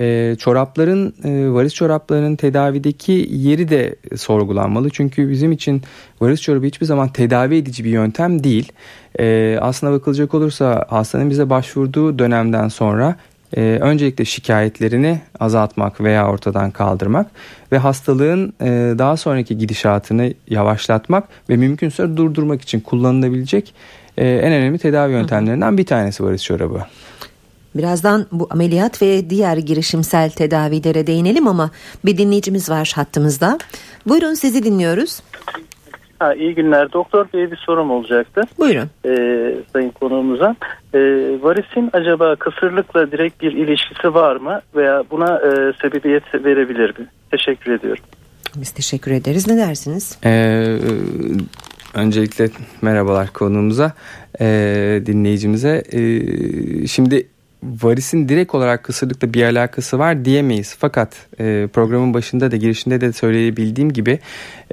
E, 0.00 0.36
çorapların 0.38 1.14
e, 1.24 1.52
varis 1.52 1.74
çoraplarının 1.74 2.36
tedavideki 2.36 3.28
yeri 3.30 3.68
de 3.68 3.94
sorgulanmalı. 4.16 4.90
Çünkü 4.90 5.30
bizim 5.30 5.52
için 5.52 5.82
varis 6.20 6.40
çorabı 6.40 6.66
hiçbir 6.66 6.86
zaman 6.86 7.08
tedavi 7.08 7.56
edici 7.56 7.84
bir 7.84 7.90
yöntem 7.90 8.44
değil. 8.44 8.72
E, 9.20 9.58
aslına 9.60 9.92
bakılacak 9.92 10.34
olursa 10.34 10.86
hastanın 10.88 11.30
bize 11.30 11.50
başvurduğu 11.50 12.18
dönemden 12.18 12.68
sonra 12.68 13.16
e, 13.56 13.60
öncelikle 13.60 14.24
şikayetlerini 14.24 15.20
azaltmak 15.40 16.00
veya 16.00 16.28
ortadan 16.30 16.70
kaldırmak 16.70 17.26
ve 17.72 17.78
hastalığın 17.78 18.52
e, 18.60 18.94
daha 18.98 19.16
sonraki 19.16 19.58
gidişatını 19.58 20.34
yavaşlatmak 20.48 21.24
ve 21.50 21.56
mümkünse 21.56 22.16
durdurmak 22.16 22.62
için 22.62 22.80
kullanılabilecek 22.80 23.74
e, 24.16 24.28
en 24.28 24.52
önemli 24.52 24.78
tedavi 24.78 25.12
yöntemlerinden 25.12 25.78
bir 25.78 25.86
tanesi 25.86 26.24
varis 26.24 26.42
çorabı. 26.42 26.82
Birazdan 27.74 28.26
bu 28.32 28.46
ameliyat 28.50 29.02
ve 29.02 29.30
diğer 29.30 29.56
girişimsel 29.56 30.30
tedavilere 30.30 31.06
değinelim 31.06 31.48
ama 31.48 31.70
bir 32.04 32.18
dinleyicimiz 32.18 32.70
var 32.70 32.92
hattımızda. 32.96 33.58
Buyurun 34.06 34.34
sizi 34.34 34.64
dinliyoruz. 34.64 35.20
Ha, 36.18 36.34
iyi 36.34 36.54
günler. 36.54 36.92
Doktor 36.92 37.26
Bey 37.34 37.50
bir 37.50 37.56
sorum 37.56 37.90
olacaktı. 37.90 38.42
Buyurun. 38.58 38.90
Ee, 39.04 39.54
sayın 39.72 39.90
konuğumuza. 39.90 40.56
Ee, 40.94 40.98
varisin 41.42 41.90
acaba 41.92 42.36
kısırlıkla 42.36 43.12
direkt 43.12 43.42
bir 43.42 43.52
ilişkisi 43.52 44.14
var 44.14 44.36
mı? 44.36 44.60
Veya 44.76 45.04
buna 45.10 45.36
e, 45.38 45.72
sebebiyet 45.82 46.34
verebilir 46.34 46.98
mi? 46.98 47.06
Teşekkür 47.30 47.72
ediyorum. 47.72 48.04
Biz 48.56 48.70
teşekkür 48.70 49.10
ederiz. 49.10 49.48
Ne 49.48 49.56
dersiniz? 49.56 50.18
Ee, 50.24 50.78
öncelikle 51.94 52.50
merhabalar 52.82 53.32
konuğumuza, 53.32 53.92
e, 54.40 54.46
dinleyicimize. 55.06 55.82
E, 55.92 56.00
şimdi 56.86 57.26
varisin 57.62 58.28
direkt 58.28 58.54
olarak 58.54 58.82
kısırlıkla 58.82 59.34
bir 59.34 59.42
alakası 59.42 59.98
var 59.98 60.24
diyemeyiz. 60.24 60.76
Fakat 60.78 61.26
e, 61.40 61.68
programın 61.72 62.14
başında 62.14 62.50
da 62.50 62.56
girişinde 62.56 63.00
de 63.00 63.12
söyleyebildiğim 63.12 63.92
gibi 63.92 64.18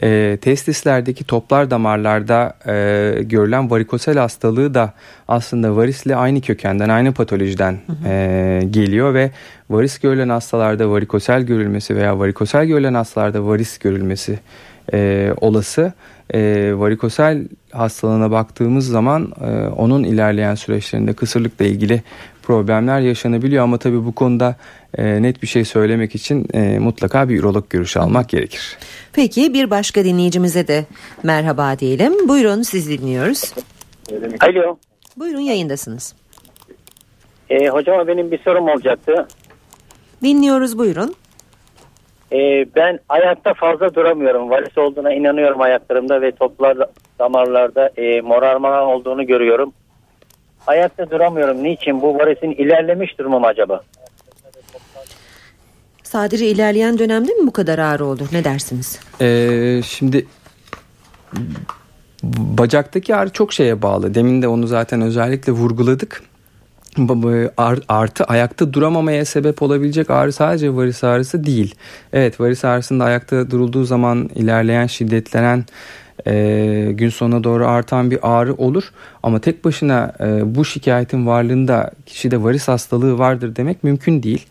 e, 0.03 0.37
testislerdeki 0.41 1.23
toplar 1.23 1.71
damarlarda 1.71 2.53
e, 2.65 3.23
görülen 3.23 3.71
varikosel 3.71 4.17
hastalığı 4.17 4.73
da 4.73 4.93
aslında 5.27 5.75
varisle 5.75 6.15
aynı 6.15 6.41
kökenden, 6.41 6.89
aynı 6.89 7.13
patolojiden 7.13 7.77
e, 8.05 8.61
geliyor 8.71 9.13
ve 9.13 9.31
varis 9.69 9.99
görülen 9.99 10.29
hastalarda 10.29 10.91
varikosel 10.91 11.41
görülmesi 11.41 11.95
veya 11.95 12.19
varikosel 12.19 12.65
görülen 12.65 12.93
hastalarda 12.93 13.45
varis 13.45 13.77
görülmesi 13.77 14.39
e, 14.93 15.31
olası. 15.41 15.93
E, 16.33 16.71
varikosel 16.75 17.47
hastalığına 17.71 18.31
baktığımız 18.31 18.87
zaman 18.87 19.31
e, 19.41 19.67
onun 19.67 20.03
ilerleyen 20.03 20.55
süreçlerinde 20.55 21.13
kısırlıkla 21.13 21.65
ilgili 21.65 22.03
problemler 22.43 22.99
yaşanabiliyor 22.99 23.63
ama 23.63 23.77
tabii 23.77 24.05
bu 24.05 24.11
konuda 24.15 24.55
e, 24.97 25.21
net 25.21 25.41
bir 25.41 25.47
şey 25.47 25.65
söylemek 25.65 26.15
için 26.15 26.47
e, 26.53 26.79
mutlaka 26.79 27.29
bir 27.29 27.39
ürolog 27.39 27.69
görüşü 27.69 27.99
almak 27.99 28.29
gerekir. 28.29 28.77
Peki 29.13 29.53
bir 29.53 29.69
başka 29.69 30.03
dinleyicimize 30.05 30.67
de 30.67 30.85
merhaba 31.23 31.79
diyelim. 31.79 32.27
Buyurun 32.29 32.61
siz 32.61 32.89
dinliyoruz. 32.89 33.53
Alo. 34.39 34.77
Buyurun 35.17 35.39
yayındasınız. 35.39 36.15
E, 37.49 37.67
hocama 37.67 38.07
benim 38.07 38.31
bir 38.31 38.39
sorum 38.43 38.69
olacaktı. 38.69 39.27
Dinliyoruz 40.23 40.77
buyurun. 40.77 41.15
E, 42.31 42.65
ben 42.75 42.99
ayakta 43.09 43.53
fazla 43.53 43.95
duramıyorum. 43.95 44.49
Varis 44.49 44.77
olduğuna 44.77 45.13
inanıyorum 45.13 45.61
ayaklarımda 45.61 46.21
ve 46.21 46.31
toplar 46.31 46.77
damarlarda 47.19 47.89
e, 47.97 48.21
morarmalar 48.21 48.81
olduğunu 48.81 49.27
görüyorum. 49.27 49.73
Ayakta 50.67 51.09
duramıyorum. 51.09 51.63
Niçin? 51.63 52.01
Bu 52.01 52.17
varisin 52.17 52.51
ilerlemiş 52.51 53.19
durumu 53.19 53.39
mu 53.39 53.47
acaba? 53.47 53.81
Sadece 56.03 56.47
ilerleyen 56.47 56.99
dönemde 56.99 57.33
mi 57.33 57.47
bu 57.47 57.53
kadar 57.53 57.79
ağrı 57.79 58.05
olur? 58.05 58.27
Ne 58.31 58.43
dersiniz? 58.43 58.99
Ee, 59.21 59.81
şimdi 59.85 60.25
bacaktaki 62.33 63.15
ağrı 63.15 63.29
çok 63.29 63.53
şeye 63.53 63.81
bağlı. 63.81 64.15
Demin 64.15 64.41
de 64.41 64.47
onu 64.47 64.67
zaten 64.67 65.01
özellikle 65.01 65.51
vurguladık. 65.51 66.23
Artı 67.87 68.23
ayakta 68.23 68.73
duramamaya 68.73 69.25
sebep 69.25 69.61
olabilecek 69.61 70.09
ağrı 70.09 70.33
sadece 70.33 70.75
varis 70.75 71.03
ağrısı 71.03 71.43
değil. 71.45 71.75
Evet 72.13 72.39
varis 72.39 72.65
ağrısında 72.65 73.03
ayakta 73.03 73.51
durulduğu 73.51 73.83
zaman 73.83 74.29
ilerleyen 74.35 74.87
şiddetlenen 74.87 75.65
e, 76.27 76.91
gün 76.91 77.09
sonuna 77.09 77.43
doğru 77.43 77.67
artan 77.67 78.11
bir 78.11 78.19
ağrı 78.21 78.53
olur. 78.53 78.91
Ama 79.23 79.39
tek 79.39 79.65
başına 79.65 80.13
e, 80.19 80.55
bu 80.55 80.65
şikayetin 80.65 81.27
varlığında 81.27 81.91
kişide 82.05 82.43
varis 82.43 82.67
hastalığı 82.67 83.19
vardır 83.19 83.55
demek 83.55 83.83
mümkün 83.83 84.23
değil. 84.23 84.45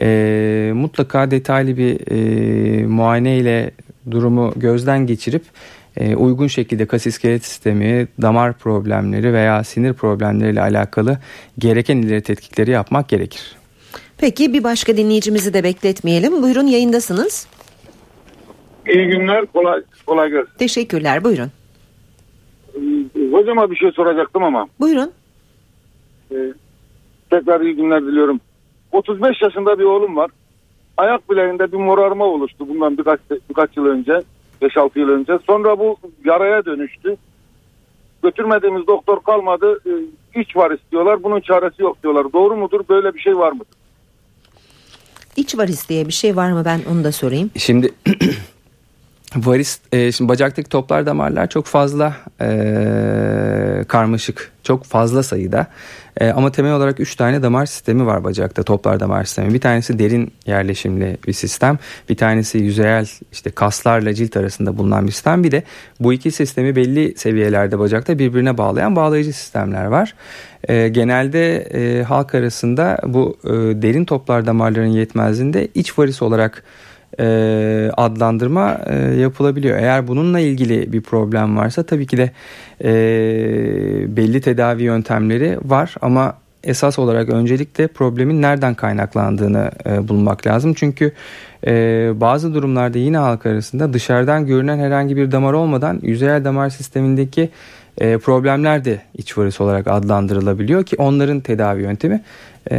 E, 0.00 0.72
mutlaka 0.74 1.30
detaylı 1.30 1.76
bir 1.76 2.10
e, 2.10 2.86
muayene 2.86 3.36
ile 3.36 3.70
durumu 4.10 4.52
gözden 4.56 5.06
geçirip 5.06 5.42
e, 5.96 6.16
uygun 6.16 6.46
şekilde 6.46 6.86
kas 6.86 7.06
iskelet 7.06 7.44
sistemi, 7.44 8.08
damar 8.22 8.52
problemleri 8.52 9.32
veya 9.32 9.64
sinir 9.64 9.92
problemleriyle 9.92 10.60
alakalı 10.60 11.18
gereken 11.58 11.96
ileri 11.96 12.22
tetkikleri 12.22 12.70
yapmak 12.70 13.08
gerekir. 13.08 13.56
Peki 14.18 14.52
bir 14.52 14.64
başka 14.64 14.96
dinleyicimizi 14.96 15.54
de 15.54 15.64
bekletmeyelim. 15.64 16.42
Buyurun 16.42 16.66
yayındasınız. 16.66 17.46
İyi 18.88 19.06
günler. 19.06 19.46
Kolay, 19.46 19.82
kolay 20.06 20.30
gelsin. 20.30 20.50
Teşekkürler 20.58 21.24
buyurun. 21.24 21.50
Hocama 23.32 23.70
bir 23.70 23.76
şey 23.76 23.90
soracaktım 23.92 24.42
ama. 24.44 24.66
Buyurun. 24.80 25.12
Ee, 26.32 26.36
tekrar 27.30 27.60
iyi 27.60 27.76
günler 27.76 28.02
diliyorum. 28.02 28.40
35 28.92 29.42
yaşında 29.42 29.78
bir 29.78 29.84
oğlum 29.84 30.16
var. 30.16 30.30
Ayak 30.96 31.30
bileğinde 31.30 31.72
bir 31.72 31.76
morarma 31.76 32.24
oluştu 32.24 32.68
bundan 32.68 32.98
birkaç 32.98 33.20
birkaç 33.50 33.76
yıl 33.76 33.86
önce. 33.86 34.22
5-6 34.62 34.98
yıl 34.98 35.08
önce. 35.08 35.38
Sonra 35.46 35.78
bu 35.78 35.96
yaraya 36.24 36.64
dönüştü. 36.64 37.16
Götürmediğimiz 38.22 38.86
doktor 38.86 39.22
kalmadı. 39.22 39.80
Ee, 39.86 40.40
iç 40.40 40.56
var 40.56 40.70
istiyorlar. 40.70 41.22
Bunun 41.22 41.40
çaresi 41.40 41.82
yok 41.82 42.02
diyorlar. 42.02 42.32
Doğru 42.32 42.56
mudur? 42.56 42.80
Böyle 42.88 43.14
bir 43.14 43.20
şey 43.20 43.36
var 43.38 43.52
mıdır? 43.52 43.66
İç 45.36 45.58
varis 45.58 45.88
diye 45.88 46.06
bir 46.08 46.12
şey 46.12 46.36
var 46.36 46.52
mı 46.52 46.62
ben 46.64 46.80
onu 46.90 47.04
da 47.04 47.12
sorayım. 47.12 47.50
Şimdi 47.58 47.94
varis 49.36 49.80
e, 49.92 50.12
şimdi 50.12 50.28
bacaktaki 50.28 50.68
toplar 50.68 51.06
damarlar 51.06 51.48
çok 51.48 51.66
fazla 51.66 52.16
e, 52.40 53.84
karmaşık 53.88 54.52
çok 54.62 54.84
fazla 54.84 55.22
sayıda 55.22 55.66
e, 56.20 56.30
ama 56.30 56.52
temel 56.52 56.72
olarak 56.72 57.00
3 57.00 57.16
tane 57.16 57.42
damar 57.42 57.66
sistemi 57.66 58.06
var 58.06 58.24
bacakta 58.24 58.62
toplar 58.62 59.00
damar 59.00 59.24
sistemi. 59.24 59.54
Bir 59.54 59.60
tanesi 59.60 59.98
derin 59.98 60.32
yerleşimli 60.46 61.16
bir 61.26 61.32
sistem 61.32 61.78
bir 62.08 62.16
tanesi 62.16 62.58
yüzeyel 62.58 63.06
işte 63.32 63.50
kaslarla 63.50 64.14
cilt 64.14 64.36
arasında 64.36 64.78
bulunan 64.78 65.06
bir 65.06 65.12
sistem. 65.12 65.44
Bir 65.44 65.50
de 65.50 65.62
bu 66.00 66.12
iki 66.12 66.30
sistemi 66.30 66.76
belli 66.76 67.14
seviyelerde 67.16 67.78
bacakta 67.78 68.18
birbirine 68.18 68.58
bağlayan 68.58 68.96
bağlayıcı 68.96 69.32
sistemler 69.32 69.84
var. 69.84 70.14
E, 70.68 70.88
genelde 70.88 71.56
e, 71.56 72.02
halk 72.02 72.34
arasında 72.34 72.98
bu 73.06 73.38
e, 73.44 73.50
derin 73.82 74.04
toplar 74.04 74.46
damarların 74.46 74.86
yetmezliğinde 74.86 75.68
iç 75.74 75.98
varis 75.98 76.22
olarak 76.22 76.62
e, 77.20 77.90
adlandırma 77.96 78.78
e, 78.86 78.96
yapılabiliyor. 78.96 79.78
Eğer 79.78 80.08
bununla 80.08 80.40
ilgili 80.40 80.92
bir 80.92 81.00
problem 81.00 81.56
varsa 81.56 81.82
tabii 81.82 82.06
ki 82.06 82.16
de 82.16 82.30
e, 82.84 84.16
belli 84.16 84.40
tedavi 84.40 84.82
yöntemleri 84.82 85.58
var 85.64 85.94
ama 86.00 86.34
esas 86.64 86.98
olarak 86.98 87.28
öncelikle 87.28 87.86
problemin 87.86 88.42
nereden 88.42 88.74
kaynaklandığını 88.74 89.70
e, 89.86 90.08
bulmak 90.08 90.46
lazım. 90.46 90.74
Çünkü 90.74 91.12
e, 91.66 91.72
bazı 92.20 92.54
durumlarda 92.54 92.98
yine 92.98 93.16
halk 93.16 93.46
arasında 93.46 93.92
dışarıdan 93.92 94.46
görünen 94.46 94.78
herhangi 94.78 95.16
bir 95.16 95.32
damar 95.32 95.52
olmadan 95.52 96.00
yüzeyel 96.02 96.44
damar 96.44 96.70
sistemindeki 96.70 97.50
e, 97.98 98.18
problemler 98.18 98.84
de 98.84 99.00
iç 99.14 99.38
varis 99.38 99.60
olarak 99.60 99.86
adlandırılabiliyor 99.86 100.84
ki 100.84 100.96
onların 100.98 101.40
tedavi 101.40 101.82
yöntemi 101.82 102.22
e, 102.70 102.78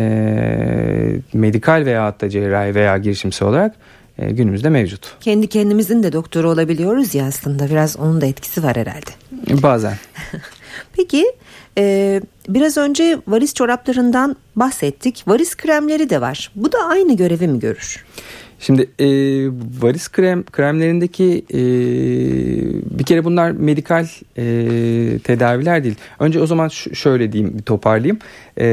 medikal 1.34 1.86
veya 1.86 2.06
hatta 2.06 2.30
cerrahi 2.30 2.76
veya 2.76 2.98
girişimsel 2.98 3.48
olarak 3.48 3.76
e, 4.18 4.32
günümüzde 4.32 4.70
mevcut. 4.70 5.18
Kendi 5.20 5.48
kendimizin 5.48 6.04
de 6.04 6.14
doktoru 6.14 6.50
olabiliyoruz 6.50 7.16
ya 7.16 7.26
aslında 7.26 7.70
biraz 7.70 7.98
onun 7.98 8.22
da 8.22 8.26
etkisi 8.26 8.64
var 8.64 8.78
herhalde. 8.78 9.12
Bazen. 9.64 9.98
Peki 10.94 11.26
e, 11.78 12.22
biraz 12.50 12.78
önce 12.78 13.18
varis 13.28 13.54
çoraplarından 13.54 14.36
bahsettik. 14.56 15.24
Varis 15.28 15.56
kremleri 15.56 16.10
de 16.10 16.22
var. 16.22 16.52
Bu 16.56 16.72
da 16.72 16.78
aynı 16.88 17.18
görevi 17.18 17.48
mi 17.48 17.60
görür? 17.60 18.06
Şimdi 18.60 18.82
e, 19.00 19.08
varis 19.82 20.10
krem 20.10 20.44
kremlerindeki 20.44 21.46
e, 21.54 21.60
bir 23.00 23.04
kere 23.04 23.24
bunlar 23.24 23.52
medikal 23.52 24.08
e, 24.38 24.44
tedaviler 25.20 25.84
değil. 25.84 25.96
Önce 26.20 26.40
o 26.40 26.46
zaman 26.46 26.68
şöyle 26.94 27.32
diyeyim 27.32 27.58
bir 27.58 27.64
toparlayayım. 27.64 28.20
E, 28.58 28.66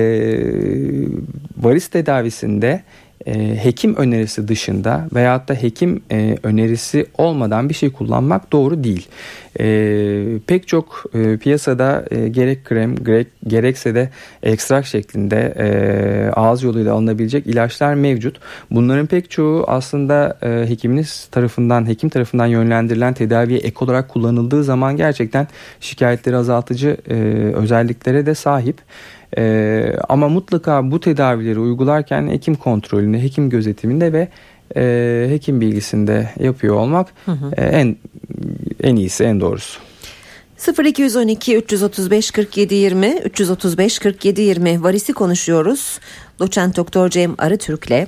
varis 1.59 1.89
tedavisinde 1.89 2.83
e, 3.27 3.65
hekim 3.65 3.97
önerisi 3.97 4.49
dışında 4.49 5.09
veyahut 5.15 5.49
da 5.49 5.55
hekim 5.55 6.03
e, 6.11 6.37
önerisi 6.43 7.07
olmadan 7.19 7.69
bir 7.69 7.75
şey 7.75 7.93
kullanmak 7.93 8.53
doğru 8.53 8.85
değil. 8.85 9.09
E, 9.61 10.39
pek 10.47 10.69
çok 10.69 11.05
e, 11.15 11.37
piyasada 11.37 12.05
e, 12.11 12.29
gerek 12.29 12.65
krem 12.65 12.97
gerek, 12.97 13.27
gerekse 13.47 13.95
de 13.95 14.11
ekstrak 14.43 14.87
şeklinde 14.87 15.55
e, 15.59 16.31
ağız 16.31 16.63
yoluyla 16.63 16.95
alınabilecek 16.95 17.47
ilaçlar 17.47 17.95
mevcut. 17.95 18.41
Bunların 18.71 19.07
pek 19.07 19.31
çoğu 19.31 19.65
aslında 19.67 20.39
e, 20.43 20.69
hekiminiz 20.69 21.29
tarafından 21.31 21.89
hekim 21.89 22.09
tarafından 22.09 22.47
yönlendirilen 22.47 23.15
tedaviye 23.15 23.59
ek 23.59 23.77
olarak 23.81 24.09
kullanıldığı 24.09 24.65
zaman 24.65 24.97
gerçekten 24.97 25.49
şikayetleri 25.81 26.37
azaltıcı 26.37 26.97
e, 27.09 27.15
özelliklere 27.55 28.27
de 28.27 28.35
sahip. 28.35 28.77
Ee, 29.39 29.93
ama 30.09 30.29
mutlaka 30.29 30.91
bu 30.91 31.01
tedavileri 31.01 31.59
uygularken 31.59 32.29
hekim 32.29 32.55
kontrolünde, 32.55 33.23
hekim 33.23 33.51
gözetiminde 33.51 34.13
ve 34.13 34.29
e, 34.77 35.27
hekim 35.31 35.61
bilgisinde 35.61 36.31
yapıyor 36.41 36.77
olmak 36.77 37.09
hı 37.25 37.33
hı. 37.33 37.51
E, 37.57 37.63
en 37.65 37.97
en 38.83 38.97
iyisi, 38.97 39.25
en 39.25 39.41
doğrusu. 39.41 39.81
0212 40.85 41.57
335 41.57 42.31
47 42.31 42.75
20 42.75 43.07
335 43.25 43.99
47 43.99 44.41
20 44.41 44.83
varisi 44.83 45.13
konuşuyoruz. 45.13 46.01
Doçent 46.39 46.77
Doktor 46.77 47.11
Cem 47.11 47.35
Arıtürk'le. 47.39 48.07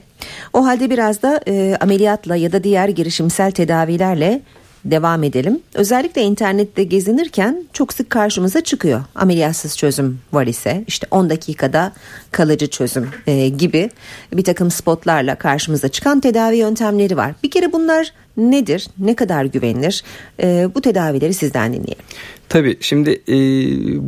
O 0.52 0.66
halde 0.66 0.90
biraz 0.90 1.22
da 1.22 1.40
e, 1.48 1.76
ameliyatla 1.80 2.36
ya 2.36 2.52
da 2.52 2.64
diğer 2.64 2.88
girişimsel 2.88 3.50
tedavilerle 3.50 4.40
devam 4.84 5.22
edelim. 5.22 5.60
Özellikle 5.74 6.22
internette 6.22 6.84
gezinirken 6.84 7.64
çok 7.72 7.92
sık 7.92 8.10
karşımıza 8.10 8.60
çıkıyor. 8.60 9.00
Ameliyatsız 9.14 9.76
çözüm 9.76 10.18
var 10.32 10.46
ise 10.46 10.84
işte 10.86 11.06
10 11.10 11.30
dakikada 11.30 11.92
kalıcı 12.30 12.66
çözüm 12.66 13.08
e, 13.26 13.48
gibi 13.48 13.90
bir 14.32 14.44
takım 14.44 14.70
spotlarla 14.70 15.34
karşımıza 15.34 15.88
çıkan 15.88 16.20
tedavi 16.20 16.56
yöntemleri 16.56 17.16
var. 17.16 17.34
Bir 17.42 17.50
kere 17.50 17.72
bunlar 17.72 18.12
nedir? 18.36 18.88
Ne 18.98 19.16
kadar 19.16 19.44
güvenilir? 19.44 20.04
E, 20.42 20.68
bu 20.74 20.80
tedavileri 20.80 21.34
sizden 21.34 21.72
dinleyelim. 21.72 22.04
Tabii 22.48 22.76
şimdi 22.80 23.22
e, 23.28 23.34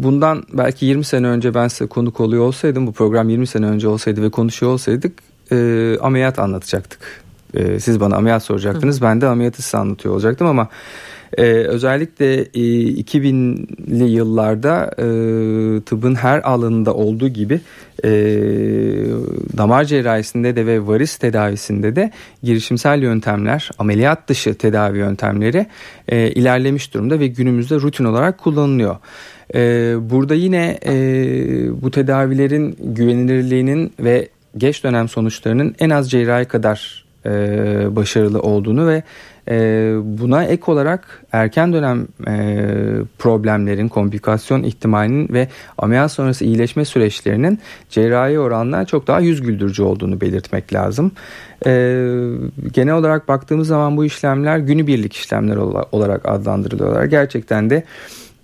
bundan 0.03 0.43
belki 0.53 0.87
20 0.87 1.05
sene 1.05 1.27
önce 1.27 1.55
ben 1.55 1.69
size 1.69 1.87
konuk 1.87 2.21
oluyor 2.21 2.45
olsaydım 2.45 2.87
bu 2.87 2.93
program 2.93 3.29
20 3.29 3.47
sene 3.47 3.67
önce 3.67 3.89
olsaydı 3.89 4.23
ve 4.23 4.31
konuşuyor 4.31 4.73
olsaydık 4.73 5.13
e, 5.53 5.57
ameliyat 6.01 6.39
anlatacaktık 6.39 7.24
e, 7.55 7.81
siz 7.81 8.01
bana 8.01 8.17
ameliyat 8.17 8.43
soracaktınız. 8.43 9.01
Hı. 9.01 9.05
Ben 9.05 9.21
de 9.21 9.27
ameliyatı 9.27 9.63
size 9.63 9.79
anlatıyor 9.79 10.15
olacaktım 10.15 10.47
ama 10.47 10.69
e, 11.39 11.43
özellikle 11.45 12.41
e, 12.41 12.45
2000'li 12.45 14.05
yıllarda 14.05 14.91
e, 14.99 15.05
tıbbın 15.81 16.15
her 16.15 16.51
alanında 16.51 16.95
olduğu 16.95 17.29
gibi 17.29 17.61
e, 18.05 18.11
damar 19.57 19.85
cerrahisinde 19.85 20.57
de 20.57 20.67
ve 20.67 20.87
varis 20.87 21.17
tedavisinde 21.17 21.97
de 21.97 22.11
girişimsel 22.43 23.03
yöntemler, 23.03 23.71
ameliyat 23.79 24.29
dışı 24.29 24.55
tedavi 24.55 24.99
yöntemleri 24.99 25.67
e, 26.09 26.31
ilerlemiş 26.31 26.95
durumda 26.95 27.21
ve 27.21 27.27
günümüzde 27.27 27.75
rutin 27.75 28.05
olarak 28.05 28.39
kullanılıyor. 28.39 28.97
Ee, 29.55 29.95
burada 30.01 30.35
yine 30.35 30.79
e, 30.87 30.93
bu 31.83 31.91
tedavilerin 31.91 32.77
güvenilirliğinin 32.81 33.93
ve 34.01 34.29
geç 34.57 34.85
dönem 34.85 35.09
sonuçlarının 35.09 35.75
en 35.79 35.91
az 35.91 36.11
cerrahi 36.11 36.45
kadar 36.45 37.04
e, 37.27 37.97
başarılı 37.97 38.41
olduğunu 38.41 38.87
ve 38.87 39.03
e, 39.49 39.93
buna 40.05 40.45
ek 40.45 40.63
olarak 40.67 41.25
erken 41.33 41.73
dönem 41.73 42.07
e, 42.29 42.67
problemlerin, 43.19 43.89
komplikasyon 43.89 44.63
ihtimalinin 44.63 45.29
ve 45.33 45.49
ameliyat 45.79 46.13
sonrası 46.13 46.45
iyileşme 46.45 46.85
süreçlerinin 46.85 47.59
cerrahi 47.91 48.39
oranla 48.39 48.85
çok 48.85 49.07
daha 49.07 49.21
yüz 49.21 49.43
güldürücü 49.43 49.83
olduğunu 49.83 50.21
belirtmek 50.21 50.73
lazım. 50.73 51.13
E, 51.67 51.71
genel 52.73 52.95
olarak 52.95 53.29
baktığımız 53.29 53.69
zaman 53.69 53.97
bu 53.97 54.05
işlemler 54.05 54.59
günübirlik 54.59 55.13
işlemler 55.13 55.57
olarak 55.93 56.29
adlandırılıyorlar. 56.29 57.05
Gerçekten 57.05 57.71
de 57.71 57.85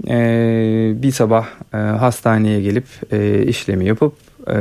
e, 0.09 1.03
bir 1.03 1.11
sabah 1.11 1.47
e, 1.75 1.77
hastaneye 1.77 2.61
gelip 2.61 2.85
e, 3.13 3.43
işlemi 3.43 3.87
yapıp 3.87 4.13
e, 4.47 4.55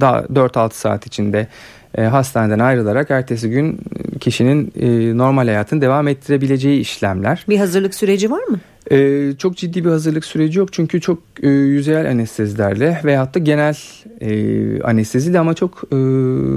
daha 0.00 0.20
4-6 0.20 0.72
saat 0.72 1.06
içinde 1.06 1.46
e, 1.94 2.02
hastaneden 2.02 2.58
ayrılarak 2.58 3.10
ertesi 3.10 3.50
gün 3.50 3.80
kişinin 4.20 4.72
e, 4.80 5.18
normal 5.18 5.46
hayatını 5.46 5.80
devam 5.80 6.08
ettirebileceği 6.08 6.80
işlemler. 6.80 7.44
Bir 7.48 7.58
hazırlık 7.58 7.94
süreci 7.94 8.30
var 8.30 8.42
mı? 8.42 8.58
Ee, 8.90 9.32
çok 9.38 9.56
ciddi 9.56 9.84
bir 9.84 9.90
hazırlık 9.90 10.24
süreci 10.24 10.58
yok 10.58 10.72
çünkü 10.72 11.00
çok 11.00 11.18
e, 11.42 11.48
yüzeyel 11.48 12.10
anestezilerle 12.10 13.00
veyahut 13.04 13.34
da 13.34 13.38
genel 13.38 13.76
e, 14.20 14.82
anesteziyle 14.82 15.38
ama 15.38 15.54
çok 15.54 15.82
e, 15.92 15.96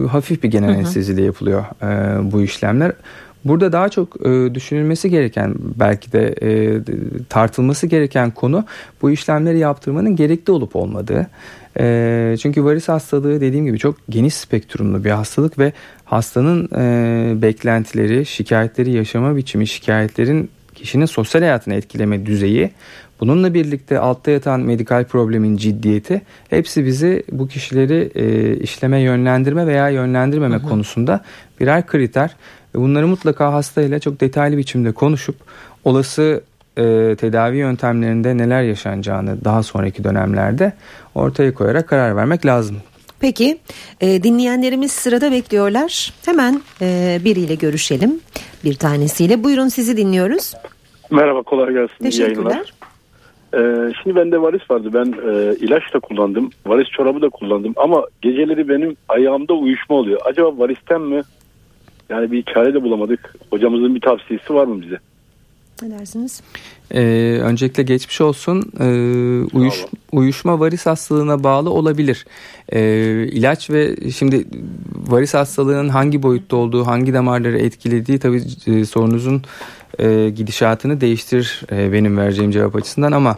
hafif 0.08 0.44
bir 0.44 0.52
genel 0.52 0.70
anesteziyle 0.70 1.22
yapılıyor 1.22 1.66
e, 1.82 2.32
bu 2.32 2.42
işlemler. 2.42 2.92
Burada 3.46 3.72
daha 3.72 3.90
çok 3.90 4.28
e, 4.28 4.56
düşünülmesi 4.56 5.10
gereken 5.10 5.56
belki 5.80 6.12
de 6.12 6.36
e, 6.42 6.82
tartılması 7.30 7.88
gereken 7.88 8.32
konu 8.32 8.66
bu 9.02 9.12
işlemleri 9.12 9.60
yaptırmanın 9.60 10.16
gerekli 10.16 10.52
olup 10.52 10.76
olmadığı. 10.76 11.28
E, 11.80 12.36
çünkü 12.42 12.64
varis 12.64 12.90
hastalığı 12.90 13.42
dediğim 13.42 13.66
gibi 13.66 13.80
çok 13.80 13.96
geniş 14.10 14.34
spektrumlu 14.34 15.04
bir 15.04 15.10
hastalık 15.10 15.60
ve 15.60 15.74
hastanın 16.06 16.70
e, 16.76 17.42
beklentileri, 17.42 18.26
şikayetleri, 18.26 18.92
yaşama 18.92 19.36
biçimi, 19.36 19.68
şikayetlerin 19.68 20.50
kişinin 20.76 21.06
sosyal 21.06 21.42
hayatını 21.42 21.74
etkileme 21.74 22.26
düzeyi, 22.26 22.72
bununla 23.20 23.54
birlikte 23.54 24.00
altta 24.00 24.32
yatan 24.32 24.60
medikal 24.60 25.04
problemin 25.04 25.58
ciddiyeti 25.58 26.22
hepsi 26.50 26.86
bizi 26.86 27.24
bu 27.32 27.48
kişileri 27.48 28.12
e, 28.16 28.56
işleme 28.58 29.00
yönlendirme 29.00 29.68
veya 29.68 29.90
yönlendirmeme 29.90 30.56
hı 30.56 30.60
hı. 30.60 30.70
konusunda 30.70 31.22
birer 31.60 31.88
kriter. 31.88 32.36
Bunları 32.76 33.08
mutlaka 33.08 33.54
hastayla 33.54 34.00
çok 34.00 34.22
detaylı 34.22 34.58
biçimde 34.58 34.92
konuşup 34.92 35.36
olası 35.86 36.44
e, 36.78 37.16
tedavi 37.16 37.58
yöntemlerinde 37.58 38.38
neler 38.38 38.64
yaşanacağını 38.64 39.46
daha 39.46 39.64
sonraki 39.64 40.04
dönemlerde 40.04 40.74
ortaya 41.16 41.54
koyarak 41.54 41.88
karar 41.90 42.16
vermek 42.16 42.46
lazım. 42.46 42.78
Peki 43.20 43.58
e, 44.02 44.24
dinleyenlerimiz 44.24 44.92
sırada 44.92 45.32
bekliyorlar. 45.32 46.14
Hemen 46.26 46.62
e, 46.82 47.20
biriyle 47.26 47.56
görüşelim. 47.56 48.20
Bir 48.64 48.74
tanesiyle. 48.74 49.44
Buyurun 49.44 49.68
sizi 49.68 49.98
dinliyoruz. 49.98 50.54
Merhaba 51.12 51.44
kolay 51.44 51.74
gelsin. 51.74 52.04
Teşekkürler. 52.04 52.74
Ee, 53.54 53.94
şimdi 54.04 54.16
bende 54.16 54.42
varis 54.42 54.72
vardı. 54.72 54.90
Ben 54.94 55.06
e, 55.06 55.56
ilaç 55.56 55.94
da 55.94 56.00
kullandım. 56.00 56.50
Varis 56.66 56.88
çorabı 56.88 57.22
da 57.22 57.30
kullandım. 57.30 57.74
Ama 57.76 58.06
geceleri 58.22 58.70
benim 58.70 58.96
ayağımda 59.10 59.54
uyuşma 59.54 59.96
oluyor. 59.96 60.20
Acaba 60.26 60.58
varisten 60.58 61.02
mi? 61.02 61.22
Yani 62.12 62.32
bir 62.32 62.44
çare 62.44 62.74
de 62.74 62.84
bulamadık. 62.84 63.36
Hocamızın 63.50 63.96
bir 63.96 64.02
tavsiyesi 64.02 64.54
var 64.54 64.66
mı 64.66 64.82
bize? 64.82 64.98
Ne 65.82 66.00
dersiniz? 66.00 66.42
Ee, 66.94 67.02
öncelikle 67.42 67.84
geçmiş 67.84 68.22
olsun. 68.22 68.72
Ee, 68.80 68.86
uyuş, 69.58 69.86
uyuşma 70.12 70.60
varis 70.60 70.86
hastalığına 70.86 71.44
bağlı 71.44 71.70
olabilir. 71.70 72.26
Ee, 72.74 73.28
ilaç 73.32 73.70
ve 73.70 73.96
şimdi 74.12 74.46
varis 75.08 75.34
hastalığının 75.34 75.90
hangi 75.90 76.24
boyutta 76.24 76.56
olduğu, 76.56 76.88
hangi 76.88 77.14
damarları 77.14 77.60
etkilediği 77.60 78.20
tabii 78.20 78.42
e, 78.68 78.86
sorunuzun 78.86 79.42
e, 80.00 80.30
gidişatını 80.30 81.02
değiştirir 81.02 81.62
e, 81.72 81.94
benim 81.94 82.18
vereceğim 82.18 82.52
cevap 82.52 82.76
açısından 82.76 83.12
ama 83.12 83.36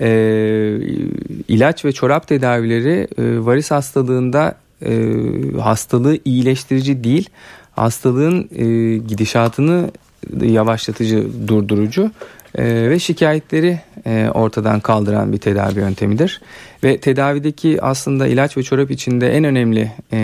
e, 0.00 0.08
ilaç 1.48 1.84
ve 1.84 1.92
çorap 1.92 2.28
tedavileri 2.28 3.08
e, 3.18 3.44
varis 3.44 3.70
hastalığında 3.70 4.54
e, 4.82 5.12
hastalığı 5.60 6.18
iyileştirici 6.24 7.04
değil, 7.04 7.30
hastalığın 7.76 8.48
e, 8.54 8.96
gidişatını 8.96 9.90
yavaşlatıcı, 10.42 11.48
durdurucu 11.48 12.10
e, 12.54 12.90
ve 12.90 12.98
şikayetleri 12.98 13.80
e, 14.06 14.28
ortadan 14.34 14.80
kaldıran 14.80 15.32
bir 15.32 15.38
tedavi 15.38 15.78
yöntemidir. 15.78 16.40
Ve 16.84 17.00
tedavideki 17.00 17.82
aslında 17.82 18.26
ilaç 18.26 18.56
ve 18.56 18.62
çorap 18.62 18.90
içinde 18.90 19.32
en 19.32 19.44
önemli 19.44 19.92
e, 20.12 20.18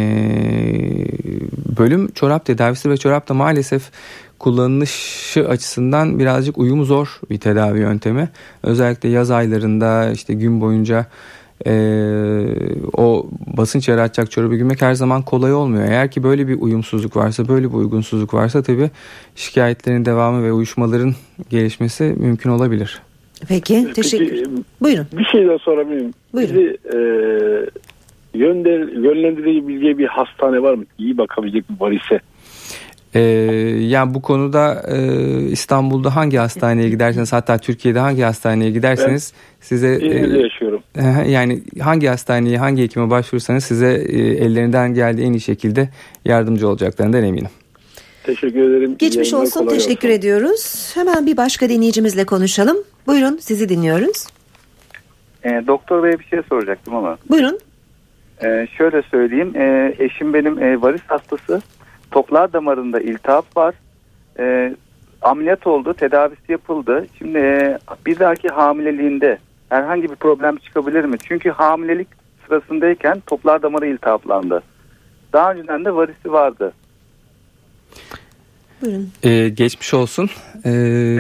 bölüm 1.79 2.13
çorap 2.13 2.45
tedavisi 2.45 2.91
ve 2.91 2.97
çorap 2.97 3.29
da 3.29 3.35
maalesef 3.35 3.91
kullanışı 4.39 5.49
açısından 5.49 6.19
birazcık 6.19 6.59
uyumu 6.59 6.85
zor 6.85 7.21
bir 7.31 7.39
tedavi 7.39 7.79
yöntemi. 7.79 8.29
Özellikle 8.63 9.09
yaz 9.09 9.31
aylarında 9.31 10.11
işte 10.11 10.35
gün 10.35 10.61
boyunca 10.61 11.07
e, 11.67 11.75
o 12.97 13.27
basınç 13.57 13.89
yaratacak 13.89 14.31
çorabı 14.31 14.55
giymek 14.55 14.83
her 14.83 14.95
zaman 14.95 15.23
kolay 15.23 15.55
olmuyor. 15.55 15.85
Eğer 15.89 16.11
ki 16.11 16.23
böyle 16.23 16.49
bir 16.49 16.61
uyumsuzluk 16.61 17.17
varsa, 17.17 17.49
böyle 17.49 17.69
bir 17.69 17.75
uygunsuzluk 17.75 18.35
varsa 18.35 18.63
tabii 18.63 18.91
şikayetlerin 19.35 20.05
devamı 20.05 20.45
ve 20.45 20.53
uyuşmaların 20.53 21.15
gelişmesi 21.51 22.05
mümkün 22.19 22.51
olabilir. 22.51 23.03
Peki, 23.49 23.93
teşekkür. 23.95 24.29
Peki, 24.29 24.51
Buyurun. 24.81 25.07
Bir 25.13 25.25
şey 25.25 25.47
daha 25.49 25.59
sorabilir 25.59 25.97
miyim? 25.97 26.15
Buyurun. 26.33 26.57
Bizi 26.57 26.79
e, 26.85 26.99
yönder, 28.35 28.79
yönlendirebileceği 28.81 29.99
bir 29.99 30.07
hastane 30.07 30.63
var 30.63 30.75
mı? 30.75 30.85
İyi 30.99 31.19
bakabilecek 31.19 31.71
bir 31.71 31.81
varise. 31.81 32.21
Ee, 33.15 33.21
yani 33.81 34.15
bu 34.15 34.23
konuda 34.23 34.83
e, 34.89 34.97
İstanbul'da 35.43 36.17
hangi 36.17 36.37
hastaneye 36.37 36.89
giderseniz 36.89 37.33
hatta 37.33 37.59
Türkiye'de 37.59 37.99
hangi 37.99 38.23
hastaneye 38.23 38.71
giderseniz 38.71 39.33
size 39.61 39.95
İzmir'de 39.95 40.39
e, 40.39 40.43
yaşıyorum. 40.43 40.83
yani 41.27 41.63
hangi 41.81 42.07
hastaneye 42.07 42.59
hangi 42.59 42.83
hekime 42.83 43.11
başvursanız 43.11 43.65
size 43.65 43.95
e, 43.95 44.19
ellerinden 44.19 44.95
geldiği 44.95 45.23
en 45.23 45.33
iyi 45.33 45.41
şekilde 45.41 45.89
yardımcı 46.25 46.69
olacaklarından 46.69 47.25
eminim. 47.25 47.51
Teşekkür 48.25 48.71
ederim. 48.71 48.97
Geçmiş 48.99 49.33
Yayınlar 49.33 49.47
olsun, 49.47 49.67
teşekkür 49.67 50.09
gelsin. 50.09 50.19
ediyoruz. 50.19 50.93
Hemen 50.95 51.27
bir 51.27 51.37
başka 51.37 51.69
dinleyicimizle 51.69 52.25
konuşalım. 52.25 52.77
Buyurun, 53.07 53.39
sizi 53.41 53.69
dinliyoruz. 53.69 54.27
E, 55.45 55.51
doktor 55.67 56.03
bey 56.05 56.13
bir 56.19 56.25
şey 56.25 56.41
soracaktım 56.49 56.95
ama. 56.95 57.19
Buyurun. 57.31 57.59
E, 58.45 58.67
şöyle 58.79 59.03
söyleyeyim. 59.03 59.57
E, 59.57 59.95
eşim 59.99 60.35
benim 60.35 60.63
e, 60.63 60.83
varis 60.83 61.03
hastası. 61.07 61.63
Toplar 62.13 62.53
damarında 62.53 63.01
iltihap 63.01 63.57
var. 63.57 63.75
E, 64.39 64.75
ameliyat 65.23 65.67
oldu. 65.67 65.95
Tedavisi 65.95 66.53
yapıldı. 66.53 67.07
Şimdi 67.19 67.39
e, 67.39 67.79
bir 68.07 68.19
dahaki 68.19 68.49
hamileliğinde 68.49 69.39
herhangi 69.69 70.11
bir 70.11 70.17
problem 70.17 70.57
çıkabilir 70.57 71.05
mi? 71.05 71.17
Çünkü 71.19 71.51
hamilelik 71.51 72.09
sırasındayken 72.47 73.21
toplar 73.27 73.63
damarı 73.63 73.87
iltihaplandı. 73.87 74.63
Daha 75.33 75.53
önceden 75.53 75.85
de 75.85 75.95
varisi 75.95 76.33
vardı. 76.33 76.73
Buyurun. 78.83 79.09
Ee, 79.25 79.49
geçmiş 79.49 79.95
olsun. 79.95 80.31
Ee, 80.67 81.19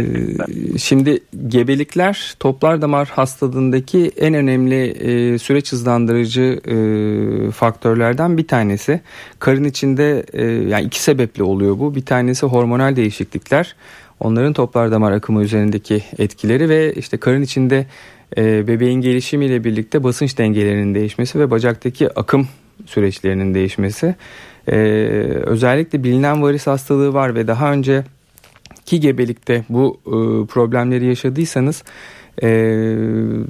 şimdi 0.78 1.20
gebelikler 1.48 2.34
toplar 2.40 2.82
damar 2.82 3.08
hastalığındaki 3.08 4.12
en 4.16 4.34
önemli 4.34 4.84
e, 4.84 5.38
süreç 5.38 5.72
hızlandırıcı 5.72 6.60
e, 6.66 7.50
faktörlerden 7.50 8.38
bir 8.38 8.46
tanesi. 8.46 9.00
Karın 9.38 9.64
içinde 9.64 10.24
e, 10.32 10.44
yani 10.44 10.84
iki 10.86 11.02
sebeple 11.02 11.42
oluyor 11.42 11.78
bu. 11.78 11.94
Bir 11.94 12.04
tanesi 12.04 12.46
hormonal 12.46 12.96
değişiklikler. 12.96 13.76
Onların 14.20 14.52
toplar 14.52 14.90
damar 14.90 15.12
akımı 15.12 15.42
üzerindeki 15.42 16.04
etkileri 16.18 16.68
ve 16.68 16.92
işte 16.92 17.16
karın 17.16 17.42
içinde 17.42 17.86
e, 18.36 18.68
bebeğin 18.68 19.00
gelişimiyle 19.00 19.64
birlikte 19.64 20.04
basınç 20.04 20.38
dengelerinin 20.38 20.94
değişmesi 20.94 21.38
ve 21.38 21.50
bacaktaki 21.50 22.18
akım 22.18 22.48
süreçlerinin 22.86 23.54
değişmesi. 23.54 24.14
Ee, 24.68 24.74
özellikle 25.46 26.04
bilinen 26.04 26.42
varis 26.42 26.66
hastalığı 26.66 27.14
var 27.14 27.34
ve 27.34 27.46
daha 27.46 27.72
önce 27.72 28.04
ki 28.84 29.00
gebelikte 29.00 29.64
bu 29.68 30.00
e, 30.06 30.46
problemleri 30.46 31.06
yaşadıysanız 31.06 31.84
e, 32.42 32.48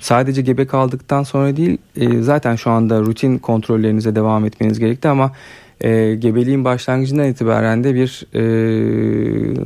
sadece 0.02 0.42
gebe 0.42 0.66
kaldıktan 0.66 1.22
sonra 1.22 1.56
değil 1.56 1.78
e, 1.96 2.22
zaten 2.22 2.56
şu 2.56 2.70
anda 2.70 3.00
rutin 3.00 3.38
kontrollerinize 3.38 4.14
devam 4.14 4.44
etmeniz 4.44 4.78
gerekti 4.78 5.08
ama 5.08 5.32
e, 5.80 6.14
gebeliğin 6.14 6.64
başlangıcından 6.64 7.28
itibaren 7.28 7.84
de 7.84 7.94
bir 7.94 8.26
e, 8.34 8.42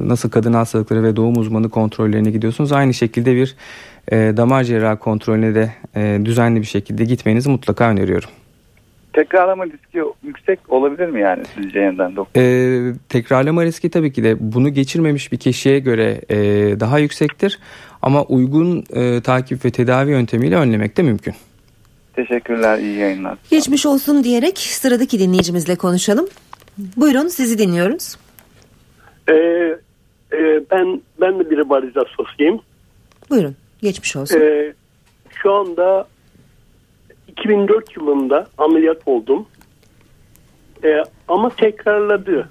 nasıl 0.09 0.31
kadın 0.31 0.53
hastalıkları 0.53 1.03
ve 1.03 1.17
doğum 1.17 1.37
uzmanı 1.37 1.71
kontrollerine 1.71 2.31
gidiyorsunuz 2.31 2.73
aynı 2.73 2.95
şekilde 2.95 3.37
bir 3.37 3.57
e, 4.13 4.17
damar 4.37 4.65
cerrah 4.65 4.97
kontrolüne 5.01 5.55
de 5.55 5.73
e, 5.97 6.21
düzenli 6.25 6.61
bir 6.61 6.67
şekilde 6.67 7.05
gitmenizi 7.05 7.51
mutlaka 7.51 7.91
öneriyorum. 7.91 8.29
Tekrarlama 9.17 9.67
riski 9.67 9.99
yüksek 10.23 10.59
olabilir 10.69 11.09
mi 11.09 11.21
yani 11.21 11.43
sizce 11.55 11.79
yeniden 11.81 12.17
doktor? 12.17 12.41
Ee, 12.41 12.95
tekrarlama 13.09 13.65
riski 13.65 13.91
tabii 13.91 14.13
ki 14.13 14.25
de 14.25 14.37
bunu 14.41 14.69
geçirmemiş 14.69 15.33
bir 15.33 15.37
kişiye 15.37 15.79
göre 15.79 16.21
e, 16.29 16.37
daha 16.81 16.99
yüksektir. 16.99 17.59
Ama 18.03 18.23
uygun 18.23 18.85
e, 18.93 19.21
takip 19.21 19.65
ve 19.65 19.71
tedavi 19.71 20.11
yöntemiyle 20.11 20.57
önlemek 20.57 20.97
de 20.97 21.03
mümkün. 21.03 21.35
Teşekkürler, 22.15 22.79
iyi 22.79 22.99
yayınlar. 22.99 23.39
Geçmiş 23.51 23.87
olsun 23.87 24.25
diyerek 24.25 24.59
sıradaki 24.59 25.19
dinleyicimizle 25.19 25.77
konuşalım. 25.77 26.27
Buyurun, 26.97 27.29
sizi 27.29 27.59
dinliyoruz. 27.59 28.17
Ee, 29.29 29.35
e, 30.33 30.61
ben 30.71 31.03
ben 31.21 31.39
de 31.39 31.51
bir 31.51 31.59
hastasıyım. 31.95 32.61
Buyurun, 33.31 33.57
geçmiş 33.83 34.17
olsun. 34.17 34.41
Ee, 34.41 34.75
şu 35.43 35.53
anda 35.53 36.07
2004 37.37 37.97
yılında 37.97 38.47
ameliyat 38.59 38.99
oldum. 39.07 39.47
Ee, 40.85 41.03
ama 41.29 41.51
tekrarladı. 41.51 42.49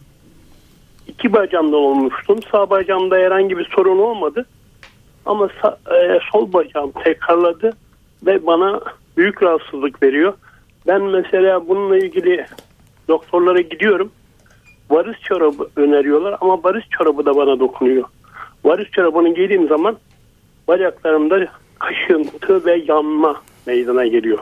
İki 1.07 1.33
bacağımdan 1.33 1.79
olmuştum. 1.79 2.39
Sağ 2.51 2.69
bacağımda 2.69 3.15
herhangi 3.15 3.57
bir 3.57 3.69
sorun 3.75 3.99
olmadı. 3.99 4.45
Ama 5.25 5.45
sa- 5.45 6.15
e, 6.15 6.19
sol 6.31 6.53
bacağım 6.53 6.91
tekrarladı 7.03 7.73
ve 8.25 8.45
bana 8.45 8.81
büyük 9.17 9.43
rahatsızlık 9.43 10.03
veriyor. 10.03 10.33
Ben 10.87 11.01
mesela 11.01 11.67
bununla 11.67 11.97
ilgili 11.97 12.45
doktorlara 13.07 13.61
gidiyorum. 13.61 14.11
Varis 14.89 15.19
çorabı 15.19 15.69
öneriyorlar 15.75 16.37
ama 16.41 16.63
varis 16.63 16.83
çorabı 16.89 17.25
da 17.25 17.35
bana 17.35 17.59
dokunuyor. 17.59 18.03
Varis 18.63 18.91
çorabını 18.91 19.33
giydiğim 19.35 19.67
zaman 19.67 19.97
bacaklarımda 20.67 21.47
kaşıntı 21.79 22.65
ve 22.65 22.83
yanma 22.87 23.41
meydana 23.65 24.05
geliyor. 24.05 24.39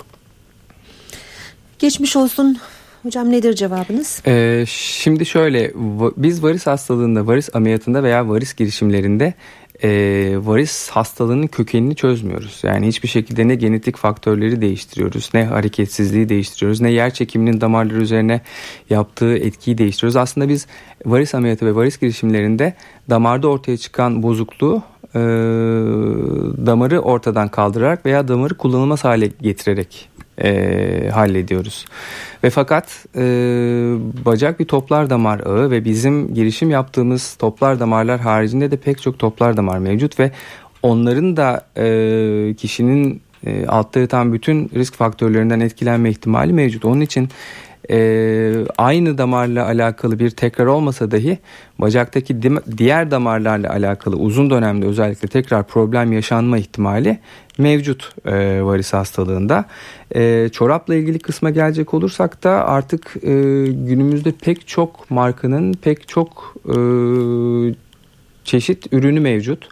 Geçmiş 1.79 2.15
olsun. 2.15 2.57
Hocam 3.03 3.31
nedir 3.31 3.53
cevabınız? 3.53 4.21
Ee, 4.27 4.63
şimdi 4.67 5.25
şöyle 5.25 5.71
biz 6.17 6.43
varis 6.43 6.67
hastalığında, 6.67 7.27
varis 7.27 7.55
ameliyatında 7.55 8.03
veya 8.03 8.29
varis 8.29 8.53
girişimlerinde 8.53 9.33
e, 9.83 9.89
varis 10.37 10.89
hastalığının 10.89 11.47
kökenini 11.47 11.95
çözmüyoruz. 11.95 12.61
Yani 12.63 12.87
hiçbir 12.87 13.07
şekilde 13.07 13.47
ne 13.47 13.55
genetik 13.55 13.97
faktörleri 13.97 14.61
değiştiriyoruz, 14.61 15.29
ne 15.33 15.45
hareketsizliği 15.45 16.29
değiştiriyoruz, 16.29 16.81
ne 16.81 16.91
yer 16.91 17.13
çekiminin 17.13 17.61
damarlar 17.61 17.95
üzerine 17.95 18.41
yaptığı 18.89 19.37
etkiyi 19.37 19.77
değiştiriyoruz. 19.77 20.15
Aslında 20.15 20.49
biz 20.49 20.67
varis 21.05 21.35
ameliyatı 21.35 21.65
ve 21.65 21.75
varis 21.75 21.99
girişimlerinde 21.99 22.73
damarda 23.09 23.47
ortaya 23.47 23.77
çıkan 23.77 24.23
bozukluğu 24.23 24.83
e, 25.15 25.19
damarı 26.65 26.99
ortadan 26.99 27.47
kaldırarak 27.47 28.05
veya 28.05 28.27
damarı 28.27 28.57
kullanılmaz 28.57 29.03
hale 29.03 29.29
getirerek 29.41 30.09
e, 30.37 31.09
hallediyoruz. 31.13 31.85
Ve 32.43 32.49
fakat 32.49 33.05
e, 33.15 33.21
bacak 34.25 34.59
bir 34.59 34.65
toplar 34.65 35.09
damar 35.09 35.39
ağı 35.39 35.71
ve 35.71 35.85
bizim 35.85 36.33
girişim 36.33 36.69
yaptığımız 36.69 37.35
toplar 37.35 37.79
damarlar 37.79 38.19
haricinde 38.19 38.71
de 38.71 38.77
pek 38.77 39.01
çok 39.01 39.19
toplar 39.19 39.57
damar 39.57 39.77
mevcut 39.77 40.19
ve 40.19 40.31
onların 40.83 41.37
da 41.37 41.65
e, 41.77 42.53
kişinin 42.53 43.21
e, 43.45 43.65
altta 43.65 43.99
yatan 43.99 44.33
bütün 44.33 44.69
risk 44.75 44.95
faktörlerinden 44.95 45.59
etkilenme 45.59 46.09
ihtimali 46.09 46.53
mevcut. 46.53 46.85
Onun 46.85 47.01
için 47.01 47.29
e, 47.89 48.65
aynı 48.77 49.17
damarla 49.17 49.65
alakalı 49.65 50.19
bir 50.19 50.29
tekrar 50.29 50.65
olmasa 50.65 51.11
dahi 51.11 51.37
bacaktaki 51.79 52.41
diğer 52.77 53.11
damarlarla 53.11 53.69
alakalı 53.69 54.15
uzun 54.15 54.49
dönemde 54.49 54.85
özellikle 54.85 55.27
tekrar 55.27 55.63
problem 55.67 56.11
yaşanma 56.11 56.57
ihtimali 56.57 57.19
mevcut 57.57 58.15
e, 58.25 58.63
varis 58.63 58.93
hastalığında. 58.93 59.65
E, 60.15 60.49
çorapla 60.51 60.95
ilgili 60.95 61.19
kısma 61.19 61.49
gelecek 61.49 61.93
olursak 61.93 62.43
da 62.43 62.67
artık 62.67 63.15
e, 63.23 63.31
günümüzde 63.67 64.31
pek 64.31 64.67
çok 64.67 65.11
markanın 65.11 65.73
pek 65.73 66.07
çok 66.07 66.55
e, 66.65 66.75
çeşit 68.43 68.93
ürünü 68.93 69.19
mevcut. 69.19 69.69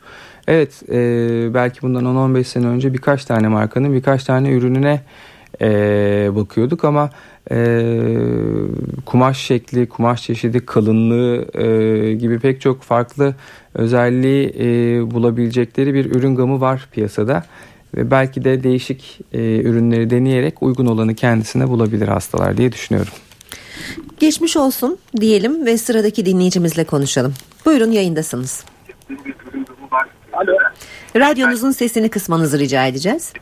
Evet 0.48 0.84
e, 0.90 1.00
belki 1.54 1.82
bundan 1.82 2.06
10-15 2.06 2.44
sene 2.44 2.68
önce 2.68 2.94
birkaç 2.94 3.26
tane 3.26 3.48
markanın 3.48 3.94
birkaç 3.94 4.24
tane 4.24 4.52
ürününe 4.52 5.02
e, 5.62 5.68
bakıyorduk 6.36 6.86
ama 6.86 7.10
e, 7.52 7.82
kumaş 9.06 9.38
şekli, 9.38 9.90
kumaş 9.90 10.24
çeşidi, 10.24 10.66
kalınlığı 10.66 11.46
e, 11.54 12.14
gibi 12.14 12.40
pek 12.40 12.62
çok 12.62 12.82
farklı 12.82 13.36
özelliği 13.74 14.54
e, 14.60 14.66
bulabilecekleri 15.12 15.94
bir 15.94 16.06
ürün 16.06 16.36
gamı 16.36 16.62
var 16.62 16.88
piyasada. 16.92 17.44
Ve 17.96 18.12
belki 18.12 18.44
de 18.44 18.64
değişik 18.64 19.20
e, 19.34 19.62
ürünleri 19.62 20.10
deneyerek 20.10 20.64
uygun 20.64 20.86
olanı 20.86 21.16
kendisine 21.16 21.70
bulabilir 21.70 22.08
hastalar 22.08 22.58
diye 22.58 22.72
düşünüyorum. 22.72 23.14
Geçmiş 24.20 24.58
olsun 24.58 24.98
diyelim 25.22 25.66
ve 25.66 25.78
sıradaki 25.78 26.26
dinleyicimizle 26.26 26.84
konuşalım. 26.84 27.34
Buyurun 27.66 27.92
yayındasınız. 27.92 28.66
Alo. 30.34 30.58
Radyonuzun 31.16 31.72
sesini 31.72 32.10
kısmanızı 32.10 32.60
rica 32.60 32.88
edeceğiz. 32.88 33.34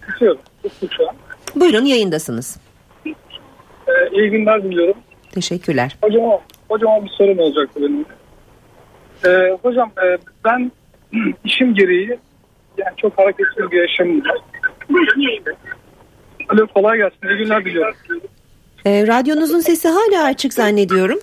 Kısıyorum. 0.00 0.40
Buyurun 1.56 1.84
yayındasınız. 1.84 2.56
Ee, 4.00 4.08
iyi 4.12 4.30
günler 4.30 4.62
diliyorum. 4.64 4.94
Teşekkürler. 5.32 5.96
Hocam, 6.02 6.40
hocama 6.68 7.04
bir 7.04 7.10
sorum 7.10 7.38
olacaktı 7.38 7.80
benim. 7.82 8.04
Ee, 9.26 9.56
hocam 9.62 9.92
e, 10.04 10.18
ben 10.44 10.72
işim 11.44 11.74
gereği 11.74 12.18
yani 12.78 12.96
çok 12.96 13.18
hareketsiz 13.18 13.70
bir 13.70 13.80
yaşamım 13.80 14.20
var. 14.20 14.38
Alo 16.48 16.66
kolay 16.66 16.98
gelsin. 16.98 17.28
İyi 17.28 17.38
günler 17.38 17.64
diliyorum. 17.64 17.94
Ee, 18.86 19.06
radyonuzun 19.06 19.60
sesi 19.60 19.88
hala 19.88 20.24
açık 20.24 20.54
zannediyorum. 20.54 21.18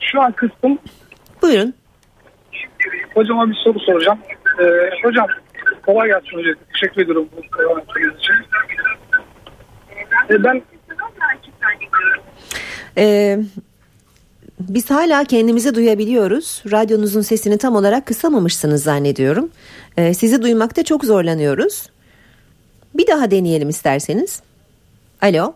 Şu 0.00 0.22
an 0.22 0.32
kıstım. 0.32 0.78
Buyurun. 1.42 1.74
Hocama 3.14 3.50
bir 3.50 3.54
soru 3.54 3.80
soracağım. 3.80 4.18
Ee, 4.60 4.90
hocam 5.02 5.26
kolay 5.86 6.08
gelsin 6.08 6.36
hocam. 6.38 6.54
Teşekkür 6.72 7.02
ediyorum 7.02 7.28
bu 7.36 7.40
için. 7.98 8.34
Ee, 10.30 10.44
ben 10.44 10.62
Ee, 12.98 13.38
biz 14.60 14.90
hala 14.90 15.24
kendimizi 15.24 15.74
duyabiliyoruz. 15.74 16.62
Radyonuzun 16.70 17.22
sesini 17.22 17.58
tam 17.58 17.76
olarak 17.76 18.06
kısamamışsınız 18.06 18.82
zannediyorum. 18.82 19.50
Ee, 19.96 20.14
sizi 20.14 20.42
duymakta 20.42 20.82
çok 20.82 21.04
zorlanıyoruz. 21.04 21.90
Bir 22.94 23.06
daha 23.06 23.30
deneyelim 23.30 23.68
isterseniz. 23.68 24.40
Alo. 25.22 25.54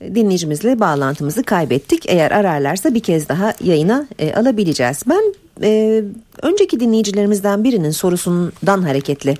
Dinleyicimizle 0.00 0.80
bağlantımızı 0.80 1.42
kaybettik. 1.42 2.04
Eğer 2.06 2.30
ararlarsa 2.30 2.94
bir 2.94 3.00
kez 3.00 3.28
daha 3.28 3.54
yayına 3.64 4.06
e, 4.18 4.34
alabileceğiz. 4.34 5.02
Ben 5.08 5.34
e, 5.62 6.02
önceki 6.42 6.80
dinleyicilerimizden 6.80 7.64
birinin 7.64 7.90
sorusundan 7.90 8.82
hareketle 8.82 9.34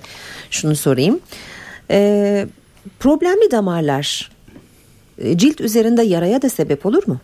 şunu 0.51 0.75
sorayım. 0.75 1.19
E, 1.91 2.47
problemli 2.99 3.51
damarlar 3.51 4.34
cilt 5.35 5.61
üzerinde 5.61 6.01
yaraya 6.01 6.41
da 6.41 6.49
sebep 6.49 6.85
olur 6.85 7.03
mu? 7.07 7.19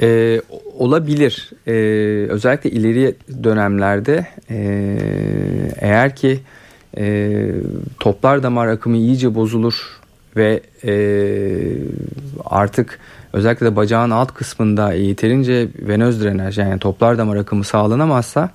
Ee, 0.00 0.40
olabilir. 0.78 1.50
Ee, 1.66 1.72
özellikle 2.30 2.70
ileri 2.70 3.14
dönemlerde 3.44 4.26
e, 4.50 4.58
eğer 5.80 6.16
ki 6.16 6.40
e, 6.98 7.38
toplar 8.00 8.42
damar 8.42 8.66
akımı 8.66 8.96
iyice 8.96 9.34
bozulur 9.34 10.00
ve 10.36 10.60
e, 10.84 10.94
artık 12.44 12.98
özellikle 13.32 13.66
de 13.66 13.76
bacağın 13.76 14.10
alt 14.10 14.34
kısmında 14.34 14.92
yeterince 14.92 15.68
venöz 15.78 16.22
drenaj 16.24 16.58
yani 16.58 16.78
toplar 16.78 17.18
damar 17.18 17.36
akımı 17.36 17.64
sağlanamazsa 17.64 18.50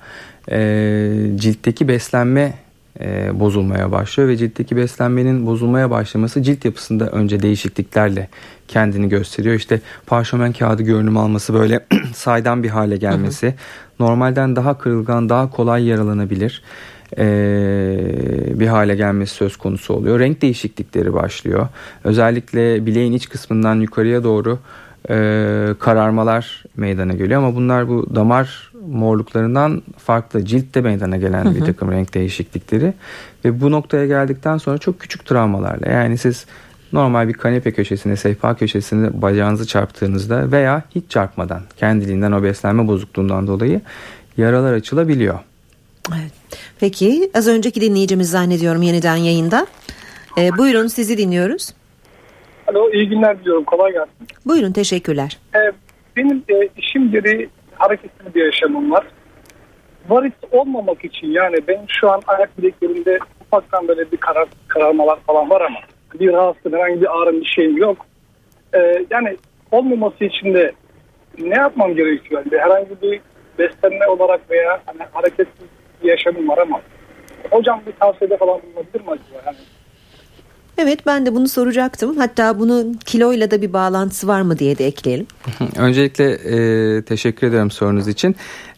e, 0.50 0.58
ciltteki 1.36 1.88
beslenme 1.88 2.54
e, 3.00 3.40
bozulmaya 3.40 3.92
başlıyor 3.92 4.28
ve 4.28 4.36
ciltteki 4.36 4.76
beslenmenin 4.76 5.46
bozulmaya 5.46 5.90
başlaması 5.90 6.42
cilt 6.42 6.64
yapısında 6.64 7.10
önce 7.10 7.42
değişikliklerle 7.42 8.28
kendini 8.68 9.08
gösteriyor. 9.08 9.54
İşte 9.54 9.80
parşömen 10.06 10.52
kağıdı 10.52 10.82
görünüm 10.82 11.16
alması 11.16 11.54
böyle 11.54 11.86
saydam 12.14 12.62
bir 12.62 12.68
hale 12.68 12.96
gelmesi, 12.96 13.46
hı 13.46 13.50
hı. 13.50 13.54
normalden 14.00 14.56
daha 14.56 14.78
kırılgan, 14.78 15.28
daha 15.28 15.50
kolay 15.50 15.86
yaralanabilir 15.86 16.62
e, 17.18 17.24
bir 18.60 18.66
hale 18.66 18.94
gelmesi 18.94 19.34
söz 19.34 19.56
konusu 19.56 19.94
oluyor. 19.94 20.18
Renk 20.18 20.42
değişiklikleri 20.42 21.12
başlıyor. 21.12 21.68
Özellikle 22.04 22.86
bileğin 22.86 23.12
iç 23.12 23.28
kısmından 23.28 23.80
yukarıya 23.80 24.24
doğru 24.24 24.58
e, 25.10 25.14
kararmalar 25.78 26.64
meydana 26.76 27.12
geliyor 27.12 27.42
ama 27.42 27.54
bunlar 27.54 27.88
bu 27.88 28.14
damar 28.14 28.71
morluklarından 28.88 29.82
farklı 29.98 30.44
ciltte 30.44 30.80
meydana 30.80 31.16
gelen 31.16 31.44
hı 31.44 31.48
hı. 31.48 31.54
bir 31.54 31.60
takım 31.60 31.92
renk 31.92 32.14
değişiklikleri 32.14 32.94
ve 33.44 33.60
bu 33.60 33.70
noktaya 33.70 34.06
geldikten 34.06 34.58
sonra 34.58 34.78
çok 34.78 35.00
küçük 35.00 35.26
travmalarla 35.26 35.90
yani 35.90 36.18
siz 36.18 36.46
normal 36.92 37.28
bir 37.28 37.32
kanepe 37.32 37.72
köşesine 37.72 38.16
sehpa 38.16 38.56
köşesine 38.56 39.22
bacağınızı 39.22 39.66
çarptığınızda 39.66 40.52
veya 40.52 40.82
hiç 40.94 41.10
çarpmadan 41.10 41.62
kendiliğinden 41.76 42.32
o 42.32 42.42
beslenme 42.42 42.88
bozukluğundan 42.88 43.46
dolayı 43.46 43.80
yaralar 44.36 44.72
açılabiliyor. 44.72 45.38
Evet. 46.10 46.32
Peki 46.80 47.30
az 47.34 47.48
önceki 47.48 47.80
dinleyicimiz 47.80 48.30
zannediyorum 48.30 48.82
yeniden 48.82 49.16
yayında. 49.16 49.66
Ee, 50.38 50.50
buyurun 50.58 50.86
sizi 50.86 51.18
dinliyoruz. 51.18 51.74
Alo 52.66 52.90
iyi 52.90 53.08
günler 53.08 53.40
diliyorum 53.40 53.64
kolay 53.64 53.92
gelsin. 53.92 54.12
Buyurun 54.46 54.72
teşekkürler. 54.72 55.38
Ee, 55.54 55.72
benim 56.16 56.42
e, 56.48 56.68
işim 56.76 57.10
gereği 57.10 57.48
hareketli 57.82 58.34
bir 58.34 58.44
yaşamım 58.44 58.90
var. 58.90 59.04
Varis 60.08 60.32
olmamak 60.50 61.04
için 61.04 61.26
yani 61.26 61.56
benim 61.68 61.84
şu 61.88 62.10
an 62.10 62.22
ayak 62.26 62.58
bileklerimde 62.58 63.18
ufaktan 63.40 63.88
böyle 63.88 64.12
bir 64.12 64.16
karar, 64.16 64.48
kararmalar 64.68 65.18
falan 65.20 65.50
var 65.50 65.60
ama 65.60 65.78
bir 66.20 66.32
rahatsız 66.32 66.72
herhangi 66.72 67.00
bir 67.00 67.22
ağrım 67.22 67.40
bir 67.40 67.46
şeyim 67.46 67.76
yok. 67.76 68.06
Ee, 68.74 69.04
yani 69.10 69.36
olmaması 69.70 70.24
için 70.24 70.54
de 70.54 70.72
ne 71.38 71.54
yapmam 71.54 71.94
gerekiyor? 71.94 72.42
Yani 72.44 72.62
herhangi 72.62 73.02
bir 73.02 73.20
beslenme 73.58 74.06
olarak 74.06 74.50
veya 74.50 74.82
hani 74.86 75.02
hareketsiz 75.12 75.66
bir 76.02 76.08
yaşamım 76.08 76.48
var 76.48 76.58
ama 76.58 76.80
hocam 77.50 77.82
bir 77.86 77.92
tavsiyede 77.92 78.36
falan 78.36 78.60
bulunabilir 78.62 79.00
mi 79.00 79.10
acaba? 79.10 79.42
Yani 79.46 79.56
Evet 80.78 81.06
ben 81.06 81.26
de 81.26 81.34
bunu 81.34 81.48
soracaktım. 81.48 82.16
Hatta 82.16 82.58
bunun 82.58 82.94
kiloyla 82.94 83.50
da 83.50 83.62
bir 83.62 83.72
bağlantısı 83.72 84.28
var 84.28 84.42
mı 84.42 84.58
diye 84.58 84.78
de 84.78 84.86
ekleyelim. 84.86 85.26
Öncelikle 85.76 86.32
e, 86.32 87.02
teşekkür 87.02 87.46
ederim 87.46 87.70
sorunuz 87.70 88.08
için. 88.08 88.36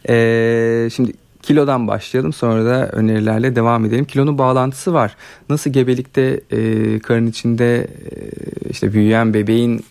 E, 0.09 0.89
şimdi 0.93 1.13
kilodan 1.41 1.87
başlayalım 1.87 2.33
sonra 2.33 2.65
da 2.65 2.89
önerilerle 2.89 3.55
devam 3.55 3.85
edelim. 3.85 4.05
Kilonun 4.05 4.37
bağlantısı 4.37 4.93
var. 4.93 5.15
Nasıl 5.49 5.69
gebelikte 5.71 6.41
e, 6.51 6.99
karın 6.99 7.27
içinde 7.27 7.77
e, 7.77 7.87
işte 8.69 8.93
büyüyen 8.93 9.33
bebeğin 9.33 9.85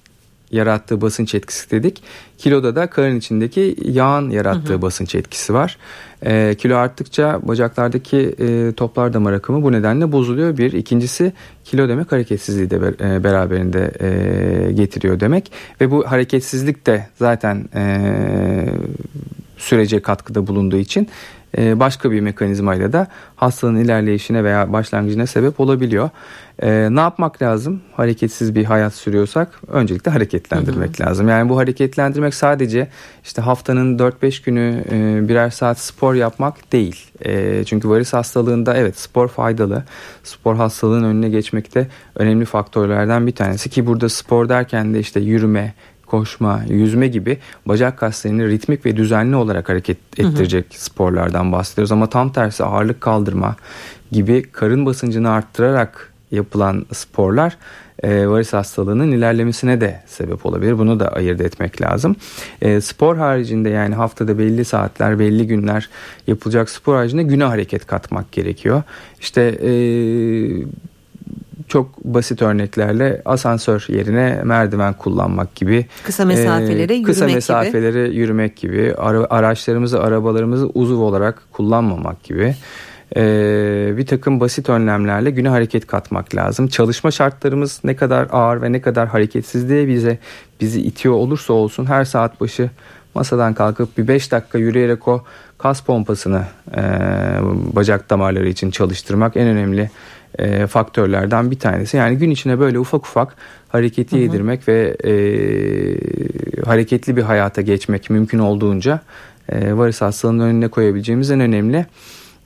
yarattığı 0.54 1.00
basınç 1.00 1.34
etkisi 1.34 1.70
dedik. 1.70 2.02
Kiloda 2.38 2.76
da 2.76 2.86
karın 2.86 3.16
içindeki 3.16 3.76
yağın 3.84 4.30
yarattığı 4.30 4.72
hı 4.72 4.76
hı. 4.76 4.82
basınç 4.82 5.14
etkisi 5.14 5.54
var. 5.54 5.78
E, 6.26 6.54
kilo 6.54 6.76
arttıkça 6.76 7.40
bacaklardaki 7.42 8.34
e, 8.38 8.72
toplar 8.72 9.12
damar 9.12 9.32
akımı 9.32 9.62
bu 9.62 9.72
nedenle 9.72 10.12
bozuluyor. 10.12 10.58
Bir. 10.58 10.72
ikincisi 10.72 11.32
kilo 11.64 11.88
demek 11.88 12.12
hareketsizliği 12.12 12.70
de 12.70 12.82
ber, 12.82 13.16
e, 13.16 13.24
beraberinde 13.24 13.92
e, 14.00 14.72
getiriyor 14.72 15.20
demek. 15.20 15.52
Ve 15.80 15.90
bu 15.90 16.10
hareketsizlik 16.10 16.86
de 16.86 17.06
zaten 17.16 17.68
e, 17.74 18.14
sürece 19.56 20.02
katkıda 20.02 20.46
bulunduğu 20.46 20.76
için 20.76 21.08
e, 21.58 21.80
başka 21.80 22.10
bir 22.10 22.20
mekanizmayla 22.20 22.92
da 22.92 23.06
hastalığın 23.36 23.76
ilerleyişine 23.76 24.44
veya 24.44 24.72
başlangıcına 24.72 25.26
sebep 25.26 25.60
olabiliyor. 25.60 26.10
Ee, 26.62 26.88
ne 26.90 27.00
yapmak 27.00 27.42
lazım? 27.42 27.80
Hareketsiz 27.92 28.54
bir 28.54 28.64
hayat 28.64 28.94
sürüyorsak 28.94 29.60
öncelikle 29.68 30.10
hareketlendirmek 30.10 30.98
hı 30.98 31.04
hı. 31.04 31.08
lazım. 31.08 31.28
Yani 31.28 31.48
bu 31.48 31.58
hareketlendirmek 31.58 32.34
sadece 32.34 32.88
işte 33.24 33.42
haftanın 33.42 33.98
4-5 33.98 34.44
günü 34.44 34.84
e, 34.90 35.28
birer 35.28 35.50
saat 35.50 35.78
spor 35.78 36.14
yapmak 36.14 36.72
değil. 36.72 37.10
E, 37.24 37.64
çünkü 37.64 37.88
varis 37.88 38.12
hastalığında 38.12 38.76
evet 38.76 38.98
spor 38.98 39.28
faydalı. 39.28 39.84
Spor 40.22 40.56
hastalığın 40.56 41.04
önüne 41.04 41.28
geçmekte 41.28 41.88
önemli 42.14 42.44
faktörlerden 42.44 43.26
bir 43.26 43.34
tanesi 43.34 43.70
ki 43.70 43.86
burada 43.86 44.08
spor 44.08 44.48
derken 44.48 44.94
de 44.94 45.00
işte 45.00 45.20
yürüme, 45.20 45.74
koşma, 46.14 46.62
yüzme 46.68 47.08
gibi 47.08 47.38
bacak 47.66 47.98
kaslarını 47.98 48.48
ritmik 48.48 48.86
ve 48.86 48.96
düzenli 48.96 49.36
olarak 49.36 49.68
hareket 49.68 49.98
ettirecek 50.16 50.64
hı 50.64 50.74
hı. 50.74 50.82
sporlardan 50.82 51.52
bahsediyoruz. 51.52 51.92
Ama 51.92 52.06
tam 52.10 52.32
tersi 52.32 52.64
ağırlık 52.64 53.00
kaldırma 53.00 53.56
gibi 54.12 54.42
karın 54.42 54.86
basıncını 54.86 55.30
arttırarak 55.30 56.12
yapılan 56.30 56.86
sporlar 56.92 57.56
e, 58.02 58.26
varis 58.26 58.52
hastalığının 58.52 59.12
ilerlemesine 59.12 59.80
de 59.80 60.02
sebep 60.06 60.46
olabilir. 60.46 60.78
Bunu 60.78 61.00
da 61.00 61.08
ayırt 61.08 61.40
etmek 61.40 61.82
lazım. 61.82 62.16
E, 62.62 62.80
spor 62.80 63.16
haricinde 63.16 63.70
yani 63.70 63.94
haftada 63.94 64.38
belli 64.38 64.64
saatler, 64.64 65.18
belli 65.18 65.46
günler 65.46 65.90
yapılacak 66.26 66.70
spor 66.70 66.94
haricinde 66.94 67.22
güne 67.22 67.44
hareket 67.44 67.86
katmak 67.86 68.32
gerekiyor. 68.32 68.82
İşte 69.20 69.42
e, 69.42 69.70
çok 71.74 72.04
basit 72.04 72.42
örneklerle 72.42 73.22
asansör 73.24 73.86
yerine 73.88 74.40
merdiven 74.44 74.92
kullanmak 74.92 75.54
gibi 75.54 75.86
kısa 76.04 76.24
mesafeleri 76.24 77.00
e, 77.00 77.02
kısa 77.02 77.24
yürümek 77.24 77.34
mesafeleri 77.34 78.08
gibi. 78.08 78.16
yürümek 78.16 78.56
gibi 78.56 78.94
ara, 78.98 79.26
araçlarımızı 79.30 80.02
arabalarımızı 80.02 80.70
uzuv 80.74 80.98
olarak 80.98 81.42
kullanmamak 81.52 82.22
gibi 82.24 82.54
e, 83.16 83.22
bir 83.96 84.06
takım 84.06 84.40
basit 84.40 84.68
önlemlerle 84.68 85.30
güne 85.30 85.48
hareket 85.48 85.86
katmak 85.86 86.34
lazım. 86.34 86.68
Çalışma 86.68 87.10
şartlarımız 87.10 87.80
ne 87.84 87.96
kadar 87.96 88.28
ağır 88.32 88.62
ve 88.62 88.72
ne 88.72 88.80
kadar 88.80 89.08
hareketsizliğe 89.08 89.88
bize 89.88 90.18
bizi 90.60 90.80
itiyor 90.80 91.14
olursa 91.14 91.52
olsun 91.52 91.86
her 91.86 92.04
saat 92.04 92.40
başı 92.40 92.70
masadan 93.14 93.54
kalkıp 93.54 93.98
bir 93.98 94.08
5 94.08 94.32
dakika 94.32 94.58
yürüyerek 94.58 95.08
o 95.08 95.24
kas 95.58 95.80
pompasını 95.80 96.44
e, 96.76 96.82
bacak 97.76 98.10
damarları 98.10 98.48
için 98.48 98.70
çalıştırmak 98.70 99.36
en 99.36 99.46
önemli 99.46 99.90
e, 100.38 100.66
faktörlerden 100.66 101.50
bir 101.50 101.58
tanesi. 101.58 101.96
Yani 101.96 102.18
gün 102.18 102.30
içine 102.30 102.58
böyle 102.60 102.78
ufak 102.78 103.06
ufak 103.06 103.36
hareketi 103.68 104.16
hı 104.16 104.20
hı. 104.20 104.22
yedirmek 104.22 104.68
ve 104.68 104.96
e, 105.04 105.12
hareketli 106.66 107.16
bir 107.16 107.22
hayata 107.22 107.60
geçmek 107.60 108.10
mümkün 108.10 108.38
olduğunca 108.38 109.00
e, 109.48 109.76
varis 109.76 110.00
hastalığının 110.00 110.44
önüne 110.44 110.68
koyabileceğimiz 110.68 111.30
en 111.30 111.40
önemli 111.40 111.86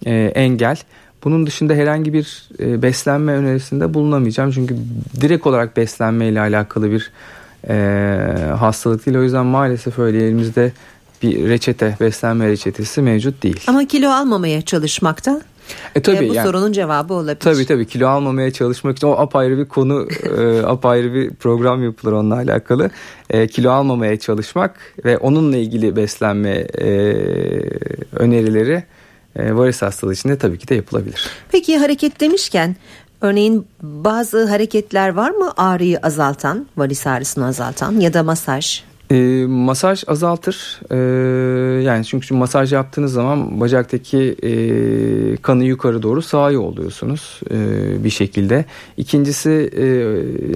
e, 0.06 0.32
engel. 0.34 0.76
Bunun 1.24 1.46
dışında 1.46 1.74
herhangi 1.74 2.12
bir 2.12 2.48
e, 2.60 2.82
beslenme 2.82 3.32
önerisinde 3.32 3.94
bulunamayacağım. 3.94 4.50
Çünkü 4.50 4.76
direkt 5.20 5.46
olarak 5.46 5.76
beslenme 5.76 6.28
ile 6.28 6.40
alakalı 6.40 6.90
bir 6.90 7.10
e, 7.68 7.74
hastalık 8.58 9.06
değil. 9.06 9.16
O 9.18 9.22
yüzden 9.22 9.46
maalesef 9.46 9.98
öyle 9.98 10.24
elimizde 10.26 10.72
bir 11.22 11.48
reçete, 11.48 11.96
beslenme 12.00 12.48
reçetesi 12.48 13.02
mevcut 13.02 13.42
değil. 13.42 13.60
Ama 13.66 13.84
kilo 13.84 14.10
almamaya 14.10 14.62
çalışmakta 14.62 15.40
E 15.94 16.02
tabii 16.02 16.26
e, 16.26 16.28
bu 16.28 16.34
yani, 16.34 16.46
sorunun 16.46 16.72
cevabı 16.72 17.14
olabilir. 17.14 17.40
tabii 17.40 17.66
tabii 17.66 17.86
kilo 17.86 18.08
almamaya 18.08 18.50
çalışmak 18.50 18.96
için 18.96 19.06
o 19.06 19.10
apayrı 19.10 19.58
bir 19.58 19.64
konu, 19.64 20.08
e, 20.38 20.62
apayrı 20.66 21.14
bir 21.14 21.30
program 21.30 21.84
yapılır 21.84 22.12
onunla 22.12 22.34
alakalı. 22.34 22.90
E, 23.30 23.46
kilo 23.46 23.70
almamaya 23.70 24.18
çalışmak 24.18 24.76
ve 25.04 25.18
onunla 25.18 25.56
ilgili 25.56 25.96
beslenme 25.96 26.50
e, 26.78 26.90
önerileri 28.12 28.84
e, 29.36 29.56
varis 29.56 29.82
hastalığı 29.82 30.12
için 30.12 30.28
de 30.28 30.38
tabii 30.38 30.58
ki 30.58 30.68
de 30.68 30.74
yapılabilir. 30.74 31.30
Peki 31.52 31.78
hareket 31.78 32.20
demişken 32.20 32.76
örneğin 33.20 33.66
bazı 33.82 34.44
hareketler 34.44 35.08
var 35.08 35.30
mı 35.30 35.52
ağrıyı 35.56 35.98
azaltan, 35.98 36.66
varis 36.76 37.06
ağrısını 37.06 37.46
azaltan 37.46 38.00
ya 38.00 38.14
da 38.14 38.22
masaj? 38.22 38.87
E, 39.10 39.46
masaj 39.46 40.04
azaltır. 40.06 40.80
E, 40.90 40.96
yani 41.82 42.04
çünkü 42.04 42.34
masaj 42.34 42.72
yaptığınız 42.72 43.12
zaman 43.12 43.60
bacaktaki 43.60 44.36
e, 44.42 44.52
kanı 45.36 45.64
yukarı 45.64 46.02
doğru 46.02 46.22
sağa 46.22 46.50
yolluyorsunuz 46.50 47.40
e, 47.50 47.56
bir 48.04 48.10
şekilde. 48.10 48.64
İkincisi 48.96 49.70
e, 49.76 49.84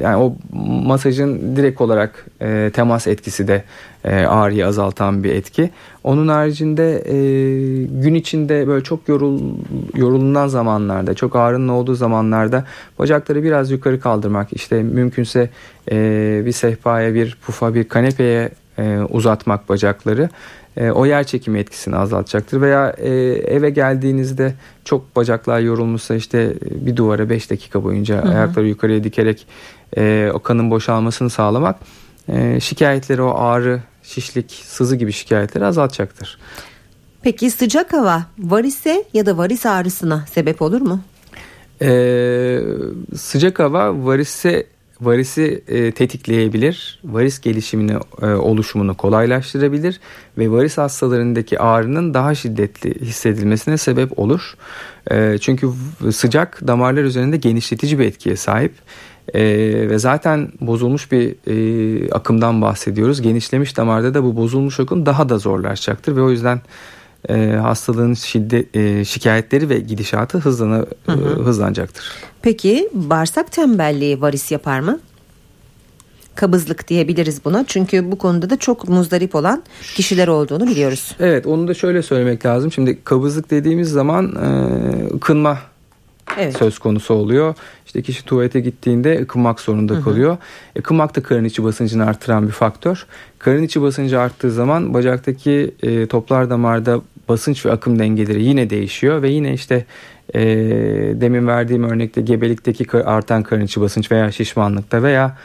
yani 0.03 0.17
o 0.17 0.37
masajın 0.87 1.57
direkt 1.57 1.81
olarak 1.81 2.27
e, 2.41 2.71
temas 2.75 3.07
etkisi 3.07 3.49
de 3.49 3.65
e, 4.05 4.15
ağrıyı 4.15 4.67
azaltan 4.67 5.25
bir 5.25 5.31
etki. 5.31 5.71
Onun 6.05 6.29
haricinde 6.29 7.03
e, 7.07 7.15
gün 7.85 8.15
içinde 8.15 8.67
böyle 8.67 8.85
çok 8.85 9.09
yorul, 9.09 9.41
yorulunan 9.95 10.49
zamanlarda, 10.49 11.15
çok 11.15 11.37
ağrının 11.37 11.69
olduğu 11.69 11.95
zamanlarda 11.95 12.65
bacakları 12.99 13.43
biraz 13.43 13.71
yukarı 13.71 14.01
kaldırmak, 14.01 14.53
işte 14.53 14.83
mümkünse 14.83 15.51
e, 15.91 16.43
bir 16.47 16.53
sehpaya, 16.53 17.15
bir 17.15 17.39
pufa, 17.47 17.75
bir 17.75 17.89
kanepeye 17.89 18.51
e, 18.79 18.99
uzatmak 18.99 19.69
bacakları 19.69 20.29
e, 20.77 20.91
o 20.91 21.07
yer 21.07 21.25
çekimi 21.25 21.59
etkisini 21.59 21.97
azaltacaktır. 21.97 22.61
Veya 22.61 22.95
e, 22.99 23.11
eve 23.33 23.71
geldiğinizde 23.71 24.55
çok 24.85 25.17
bacaklar 25.17 25.61
yorulmuşsa 25.61 26.15
işte 26.15 26.55
bir 26.71 26.97
duvara 26.97 27.31
5 27.31 27.51
dakika 27.51 27.85
boyunca 27.85 28.25
Hı 28.25 28.29
hı. 28.29 28.35
ayakları 28.35 28.69
yukarıya 28.69 29.05
dikerek 29.05 29.47
e, 29.97 30.31
o 30.35 30.39
kanın 30.39 30.71
boşalmasını 30.71 31.31
sağlamak 31.31 31.77
e, 32.29 32.61
şikayetleri 32.61 33.23
o 33.23 33.35
ağrı, 33.39 33.81
şişlik, 34.03 34.51
sızı 34.51 34.97
gibi 34.97 35.13
şikayetleri 35.13 35.65
azaltacaktır. 35.65 36.39
Peki 37.23 37.51
sıcak 37.51 37.93
hava 37.93 38.27
varise 38.39 39.05
ya 39.13 39.27
da 39.27 39.39
varis 39.39 39.67
ağrısına 39.67 40.25
sebep 40.33 40.63
olur 40.63 40.81
mu? 40.81 41.01
Ee, 41.83 42.61
sıcak 43.17 43.59
hava 43.59 44.05
varise 44.07 44.67
varisi 45.05 45.65
e, 45.69 45.93
tetikleyebilir. 45.93 47.01
Varis 47.05 47.41
gelişimini 47.41 47.93
e, 48.23 48.27
oluşumunu 48.27 48.97
kolaylaştırabilir 48.97 50.01
ve 50.39 50.51
varis 50.51 50.79
hastalarındaki 50.79 51.59
ağrının 51.59 52.15
daha 52.15 52.35
şiddetli 52.35 52.95
hissedilmesine 53.01 53.77
sebep 53.79 54.19
olur. 54.19 54.57
E, 55.11 55.39
çünkü 55.39 55.69
sıcak 56.13 56.67
damarlar 56.67 57.03
üzerinde 57.03 57.37
genişletici 57.37 57.99
bir 57.99 58.05
etkiye 58.05 58.37
sahip. 58.37 58.73
E, 59.35 59.43
ve 59.91 59.99
zaten 59.99 60.53
bozulmuş 60.61 61.13
bir 61.13 61.35
e, 61.47 62.11
akımdan 62.13 62.63
bahsediyoruz. 62.63 63.23
Genişlemiş 63.23 63.77
damarda 63.77 64.15
da 64.15 64.25
bu 64.25 64.37
bozulmuş 64.37 64.81
akım 64.81 65.07
daha 65.07 65.29
da 65.29 65.39
zorlaşacaktır 65.39 66.17
ve 66.17 66.23
o 66.23 66.31
yüzden 66.31 66.61
e, 67.29 67.35
hastalığın 67.63 68.15
şiddet 68.15 68.77
e, 68.77 69.05
şikayetleri 69.05 69.69
ve 69.69 69.79
gidişatı 69.79 70.39
hızlanı, 70.39 70.87
e, 71.09 71.13
hızlanacaktır. 71.13 72.05
Peki 72.43 72.89
bağırsak 72.93 73.53
tembelliği 73.53 74.21
varis 74.21 74.53
yapar 74.53 74.81
mı? 74.81 75.01
Kabızlık 76.35 76.89
diyebiliriz 76.89 77.45
buna 77.45 77.65
çünkü 77.67 78.13
bu 78.13 78.19
konuda 78.19 78.51
da 78.51 78.57
çok 78.57 78.89
muzdarip 78.89 79.35
olan 79.35 79.63
kişiler 79.95 80.29
olduğunu 80.29 80.67
biliyoruz. 80.67 81.17
Evet 81.21 81.47
onu 81.47 81.69
da 81.69 81.75
şöyle 81.75 82.03
söylemek 82.03 82.47
lazım. 82.47 82.73
Şimdi 82.73 83.05
kabızlık 83.05 83.51
dediğimiz 83.51 83.91
zaman 83.91 84.37
e, 84.37 85.15
ıkınma 85.15 85.59
Evet. 86.39 86.57
söz 86.57 86.79
konusu 86.79 87.15
oluyor. 87.15 87.55
İşte 87.87 88.03
kişi 88.03 88.25
tuvalete 88.25 88.61
gittiğinde 88.61 89.23
ıkınmak 89.23 89.61
zorunda 89.61 90.01
kalıyor. 90.01 90.37
Ikınmak 90.77 91.17
da 91.17 91.23
karın 91.23 91.45
içi 91.45 91.65
basıncını 91.65 92.07
artıran 92.07 92.47
bir 92.47 92.53
faktör. 92.53 93.07
Karın 93.39 93.63
içi 93.63 93.83
basıncı 93.83 94.21
arttığı 94.21 94.51
zaman 94.51 94.95
bacaktaki 94.95 95.75
e, 95.83 96.07
toplar 96.07 96.51
damarda 96.51 97.01
basınç 97.29 97.67
ve 97.67 97.73
akım 97.73 97.99
dengeleri 97.99 98.43
yine 98.43 98.71
değişiyor 98.71 99.23
ve 99.23 99.31
yine 99.31 99.55
işte 99.55 99.85
e, 100.35 100.41
demin 101.15 101.47
verdiğim 101.47 101.85
örnekte 101.85 102.21
gebelikteki 102.21 102.99
artan 102.99 103.43
karın 103.43 103.65
içi 103.65 103.81
basınç 103.81 104.13
veya 104.13 104.33
şişmanlıkta 104.33 105.03
veya 105.03 105.37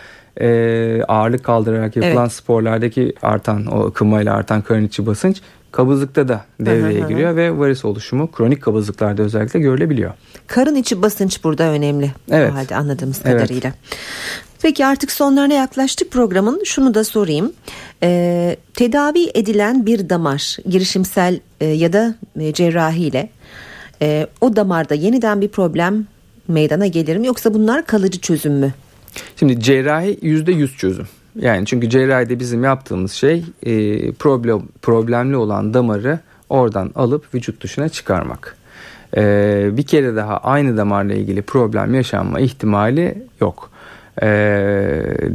e, 0.41 1.03
ağırlık 1.07 1.43
kaldırarak 1.43 1.95
yapılan 1.95 2.23
Evet. 2.23 2.31
sporlardaki 2.31 3.13
artan 3.21 3.65
o 3.65 3.87
ıkınmayla 3.87 4.33
artan 4.35 4.61
karın 4.61 4.85
içi 4.87 5.05
basınç 5.05 5.41
kabızlıkta 5.71 6.27
da 6.27 6.45
devreye 6.59 6.99
giriyor 6.99 7.35
ve 7.35 7.57
varis 7.57 7.85
oluşumu 7.85 8.31
kronik 8.31 8.61
kabızlıklarda 8.61 9.21
özellikle 9.21 9.59
görülebiliyor. 9.59 10.11
Karın 10.47 10.75
içi 10.75 11.01
basınç 11.01 11.43
burada 11.43 11.63
önemli. 11.63 12.11
Evet. 12.31 12.51
O 12.51 12.55
halde 12.55 12.75
anladığımız 12.75 13.21
Evet. 13.25 13.41
kadarıyla. 13.41 13.73
Peki 14.61 14.85
artık 14.85 15.11
sonlarına 15.11 15.53
yaklaştık 15.53 16.11
programın. 16.11 16.61
Şunu 16.63 16.93
da 16.93 17.03
sorayım. 17.03 17.53
Ee, 18.03 18.55
tedavi 18.73 19.31
edilen 19.33 19.85
bir 19.85 20.09
damar 20.09 20.57
girişimsel 20.69 21.39
e, 21.61 21.65
ya 21.65 21.93
da 21.93 22.15
e, 22.39 22.53
cerrahiyle 22.53 23.29
e, 24.01 24.27
o 24.41 24.55
damarda 24.55 24.93
yeniden 24.93 25.41
bir 25.41 25.47
problem 25.47 26.05
meydana 26.47 26.87
gelir 26.87 27.17
mi 27.17 27.27
yoksa 27.27 27.53
bunlar 27.53 27.85
kalıcı 27.85 28.19
çözüm 28.21 28.53
mü? 28.53 28.73
Şimdi 29.35 29.59
cerrahi 29.59 30.19
yüzde 30.21 30.51
yüz 30.51 30.77
çözüm. 30.77 31.07
Yani 31.39 31.65
çünkü 31.65 31.89
cerrahide 31.89 32.39
bizim 32.39 32.63
yaptığımız 32.63 33.11
şey 33.11 33.43
e, 33.63 34.11
problem 34.11 34.61
problemli 34.81 35.35
olan 35.35 35.73
damarı 35.73 36.19
oradan 36.49 36.91
alıp 36.95 37.35
vücut 37.35 37.63
dışına 37.63 37.89
çıkarmak. 37.89 38.57
E, 39.17 39.69
bir 39.71 39.83
kere 39.83 40.15
daha 40.15 40.37
aynı 40.37 40.77
damarla 40.77 41.13
ilgili 41.13 41.41
problem 41.41 41.93
yaşanma 41.93 42.39
ihtimali 42.39 43.23
yok. 43.41 43.69
E, 44.23 44.27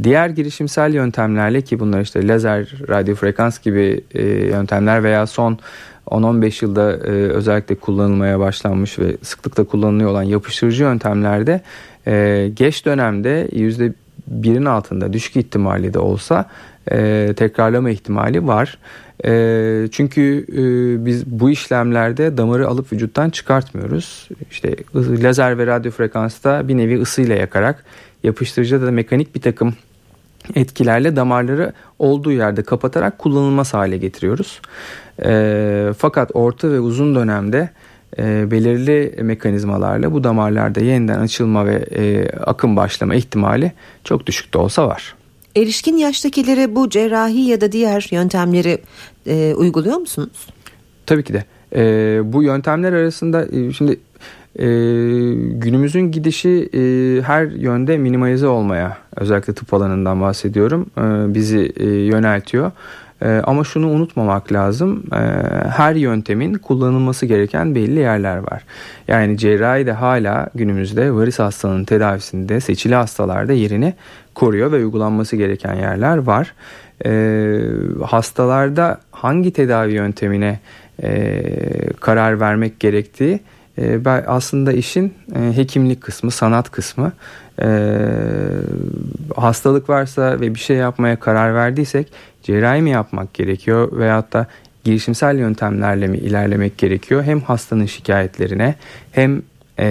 diğer 0.03 0.29
girişimsel 0.29 0.93
yöntemlerle 0.93 1.61
ki 1.61 1.79
bunlar 1.79 2.01
işte 2.01 2.27
lazer, 2.27 2.73
radyo 2.89 3.15
frekans 3.15 3.59
gibi 3.59 4.01
e, 4.13 4.23
yöntemler 4.27 5.03
veya 5.03 5.27
son 5.27 5.59
10-15 6.07 6.65
yılda 6.65 6.91
e, 6.93 7.09
özellikle 7.09 7.75
kullanılmaya 7.75 8.39
başlanmış 8.39 8.99
ve 8.99 9.17
sıklıkla 9.21 9.63
kullanılıyor 9.63 10.09
olan 10.09 10.23
yapıştırıcı 10.23 10.83
yöntemlerde 10.83 11.61
e, 12.07 12.51
geç 12.53 12.85
dönemde 12.85 13.49
yüzde 13.51 13.93
birin 14.27 14.65
altında 14.65 15.13
düşük 15.13 15.35
ihtimali 15.35 15.93
de 15.93 15.99
olsa 15.99 16.49
e, 16.91 17.33
tekrarlama 17.37 17.89
ihtimali 17.89 18.47
var. 18.47 18.77
E, 19.25 19.87
çünkü 19.91 20.45
e, 20.51 21.05
biz 21.05 21.25
bu 21.25 21.49
işlemlerde 21.49 22.37
damarı 22.37 22.67
alıp 22.67 22.93
vücuttan 22.93 23.29
çıkartmıyoruz. 23.29 24.29
İşte 24.51 24.75
lazer 24.95 25.57
ve 25.57 25.67
radyo 25.67 25.91
frekansta 25.91 26.67
bir 26.67 26.77
nevi 26.77 27.01
ısıyla 27.01 27.35
yakarak 27.35 27.83
yapıştırıcıda 28.23 28.87
da 28.87 28.91
mekanik 28.91 29.35
bir 29.35 29.41
takım 29.41 29.73
etkilerle 30.55 31.15
damarları 31.15 31.73
olduğu 31.99 32.31
yerde 32.31 32.63
kapatarak 32.63 33.17
kullanılmaz 33.17 33.73
hale 33.73 33.97
getiriyoruz. 33.97 34.61
E, 35.25 35.93
fakat 35.97 36.31
orta 36.33 36.71
ve 36.71 36.79
uzun 36.79 37.15
dönemde 37.15 37.69
e, 38.17 38.51
belirli 38.51 39.15
mekanizmalarla 39.21 40.13
bu 40.13 40.23
damarlarda 40.23 40.79
yeniden 40.79 41.19
açılma 41.19 41.65
ve 41.65 41.85
e, 41.95 42.29
akım 42.29 42.75
başlama 42.75 43.15
ihtimali 43.15 43.71
çok 44.03 44.25
düşük 44.25 44.53
de 44.53 44.57
olsa 44.57 44.87
var. 44.87 45.15
Erişkin 45.55 45.97
yaştakilere 45.97 46.75
bu 46.75 46.89
cerrahi 46.89 47.41
ya 47.41 47.61
da 47.61 47.71
diğer 47.71 48.07
yöntemleri 48.11 48.81
e, 49.27 49.53
uyguluyor 49.53 49.97
musunuz? 49.97 50.47
Tabii 51.05 51.23
ki 51.23 51.33
de. 51.33 51.43
E, 51.75 52.33
bu 52.33 52.43
yöntemler 52.43 52.93
arasında 52.93 53.45
e, 53.45 53.73
şimdi 53.73 53.99
e, 54.59 54.65
günümüzün 55.51 56.11
gidişi 56.11 56.69
e, 56.73 56.81
her 57.21 57.45
yönde 57.45 57.97
minimalize 57.97 58.47
olmaya 58.47 58.97
özellikle 59.15 59.53
tıp 59.53 59.73
alanından 59.73 60.21
bahsediyorum 60.21 60.85
e, 60.97 61.33
bizi 61.33 61.73
e, 61.77 61.85
yöneltiyor. 61.85 62.71
E, 63.21 63.41
ama 63.43 63.63
şunu 63.63 63.89
unutmamak 63.89 64.51
lazım. 64.51 65.03
E, 65.13 65.17
her 65.69 65.95
yöntemin 65.95 66.53
kullanılması 66.53 67.25
gereken 67.25 67.75
belli 67.75 67.99
yerler 67.99 68.37
var. 68.37 68.63
Yani 69.07 69.37
cerrahi 69.37 69.85
de 69.85 69.91
hala 69.91 70.49
günümüzde 70.55 71.13
varis 71.13 71.39
hastalığının 71.39 71.85
tedavisinde 71.85 72.59
seçili 72.59 72.95
hastalarda 72.95 73.53
yerini 73.53 73.93
koruyor 74.35 74.71
ve 74.71 74.75
uygulanması 74.75 75.35
gereken 75.35 75.75
yerler 75.75 76.17
var. 76.17 76.53
E, 77.05 77.11
hastalarda 78.05 79.01
hangi 79.11 79.53
tedavi 79.53 79.93
yöntemine 79.93 80.59
karar 81.99 82.39
vermek 82.39 82.79
gerektiği 82.79 83.39
ben 83.77 84.23
aslında 84.27 84.73
işin 84.73 85.13
e, 85.35 85.57
hekimlik 85.57 86.01
kısmı, 86.01 86.31
sanat 86.31 86.71
kısmı. 86.71 87.11
E, 87.61 87.67
hastalık 89.35 89.89
varsa 89.89 90.39
ve 90.41 90.55
bir 90.55 90.59
şey 90.59 90.77
yapmaya 90.77 91.19
karar 91.19 91.55
verdiysek 91.55 92.07
cerrahi 92.43 92.81
mi 92.81 92.89
yapmak 92.89 93.33
gerekiyor 93.33 93.97
veyahut 93.97 94.33
da 94.33 94.47
girişimsel 94.83 95.37
yöntemlerle 95.37 96.07
mi 96.07 96.17
ilerlemek 96.17 96.77
gerekiyor? 96.77 97.23
Hem 97.23 97.41
hastanın 97.41 97.85
şikayetlerine 97.85 98.75
hem 99.11 99.41
e, 99.79 99.87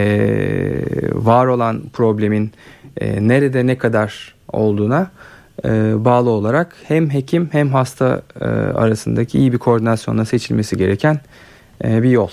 var 1.12 1.46
olan 1.46 1.82
problemin 1.92 2.52
e, 2.96 3.28
nerede 3.28 3.66
ne 3.66 3.78
kadar 3.78 4.34
olduğuna 4.52 5.10
bağlı 5.94 6.30
olarak 6.30 6.76
hem 6.84 7.10
hekim 7.10 7.48
hem 7.52 7.68
hasta 7.72 8.22
arasındaki 8.74 9.38
iyi 9.38 9.52
bir 9.52 9.58
koordinasyonla 9.58 10.24
seçilmesi 10.24 10.76
gereken 10.76 11.20
bir 11.84 12.10
yol. 12.10 12.28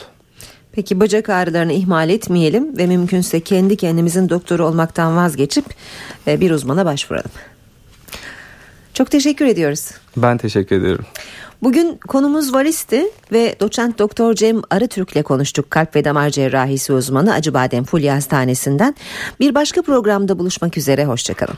Peki 0.71 0.99
bacak 0.99 1.29
ağrılarını 1.29 1.73
ihmal 1.73 2.09
etmeyelim 2.09 2.77
ve 2.77 2.87
mümkünse 2.87 3.39
kendi 3.39 3.77
kendimizin 3.77 4.29
doktoru 4.29 4.65
olmaktan 4.65 5.17
vazgeçip 5.17 5.65
e, 6.27 6.41
bir 6.41 6.51
uzmana 6.51 6.85
başvuralım. 6.85 7.31
Çok 8.93 9.11
teşekkür 9.11 9.45
ediyoruz. 9.45 9.91
Ben 10.17 10.37
teşekkür 10.37 10.75
ederim. 10.75 11.05
Bugün 11.63 11.97
konumuz 12.07 12.53
varisti 12.53 13.05
ve 13.31 13.55
doçent 13.59 13.99
doktor 13.99 14.33
Cem 14.33 14.61
Arıtürk 14.69 15.11
ile 15.11 15.23
konuştuk. 15.23 15.71
Kalp 15.71 15.95
ve 15.95 16.05
damar 16.05 16.29
cerrahisi 16.29 16.93
uzmanı 16.93 17.33
Acıbadem 17.33 17.83
Fulya 17.83 18.15
Hastanesi'nden. 18.15 18.95
Bir 19.39 19.55
başka 19.55 19.81
programda 19.81 20.39
buluşmak 20.39 20.77
üzere. 20.77 21.05
Hoşçakalın. 21.05 21.57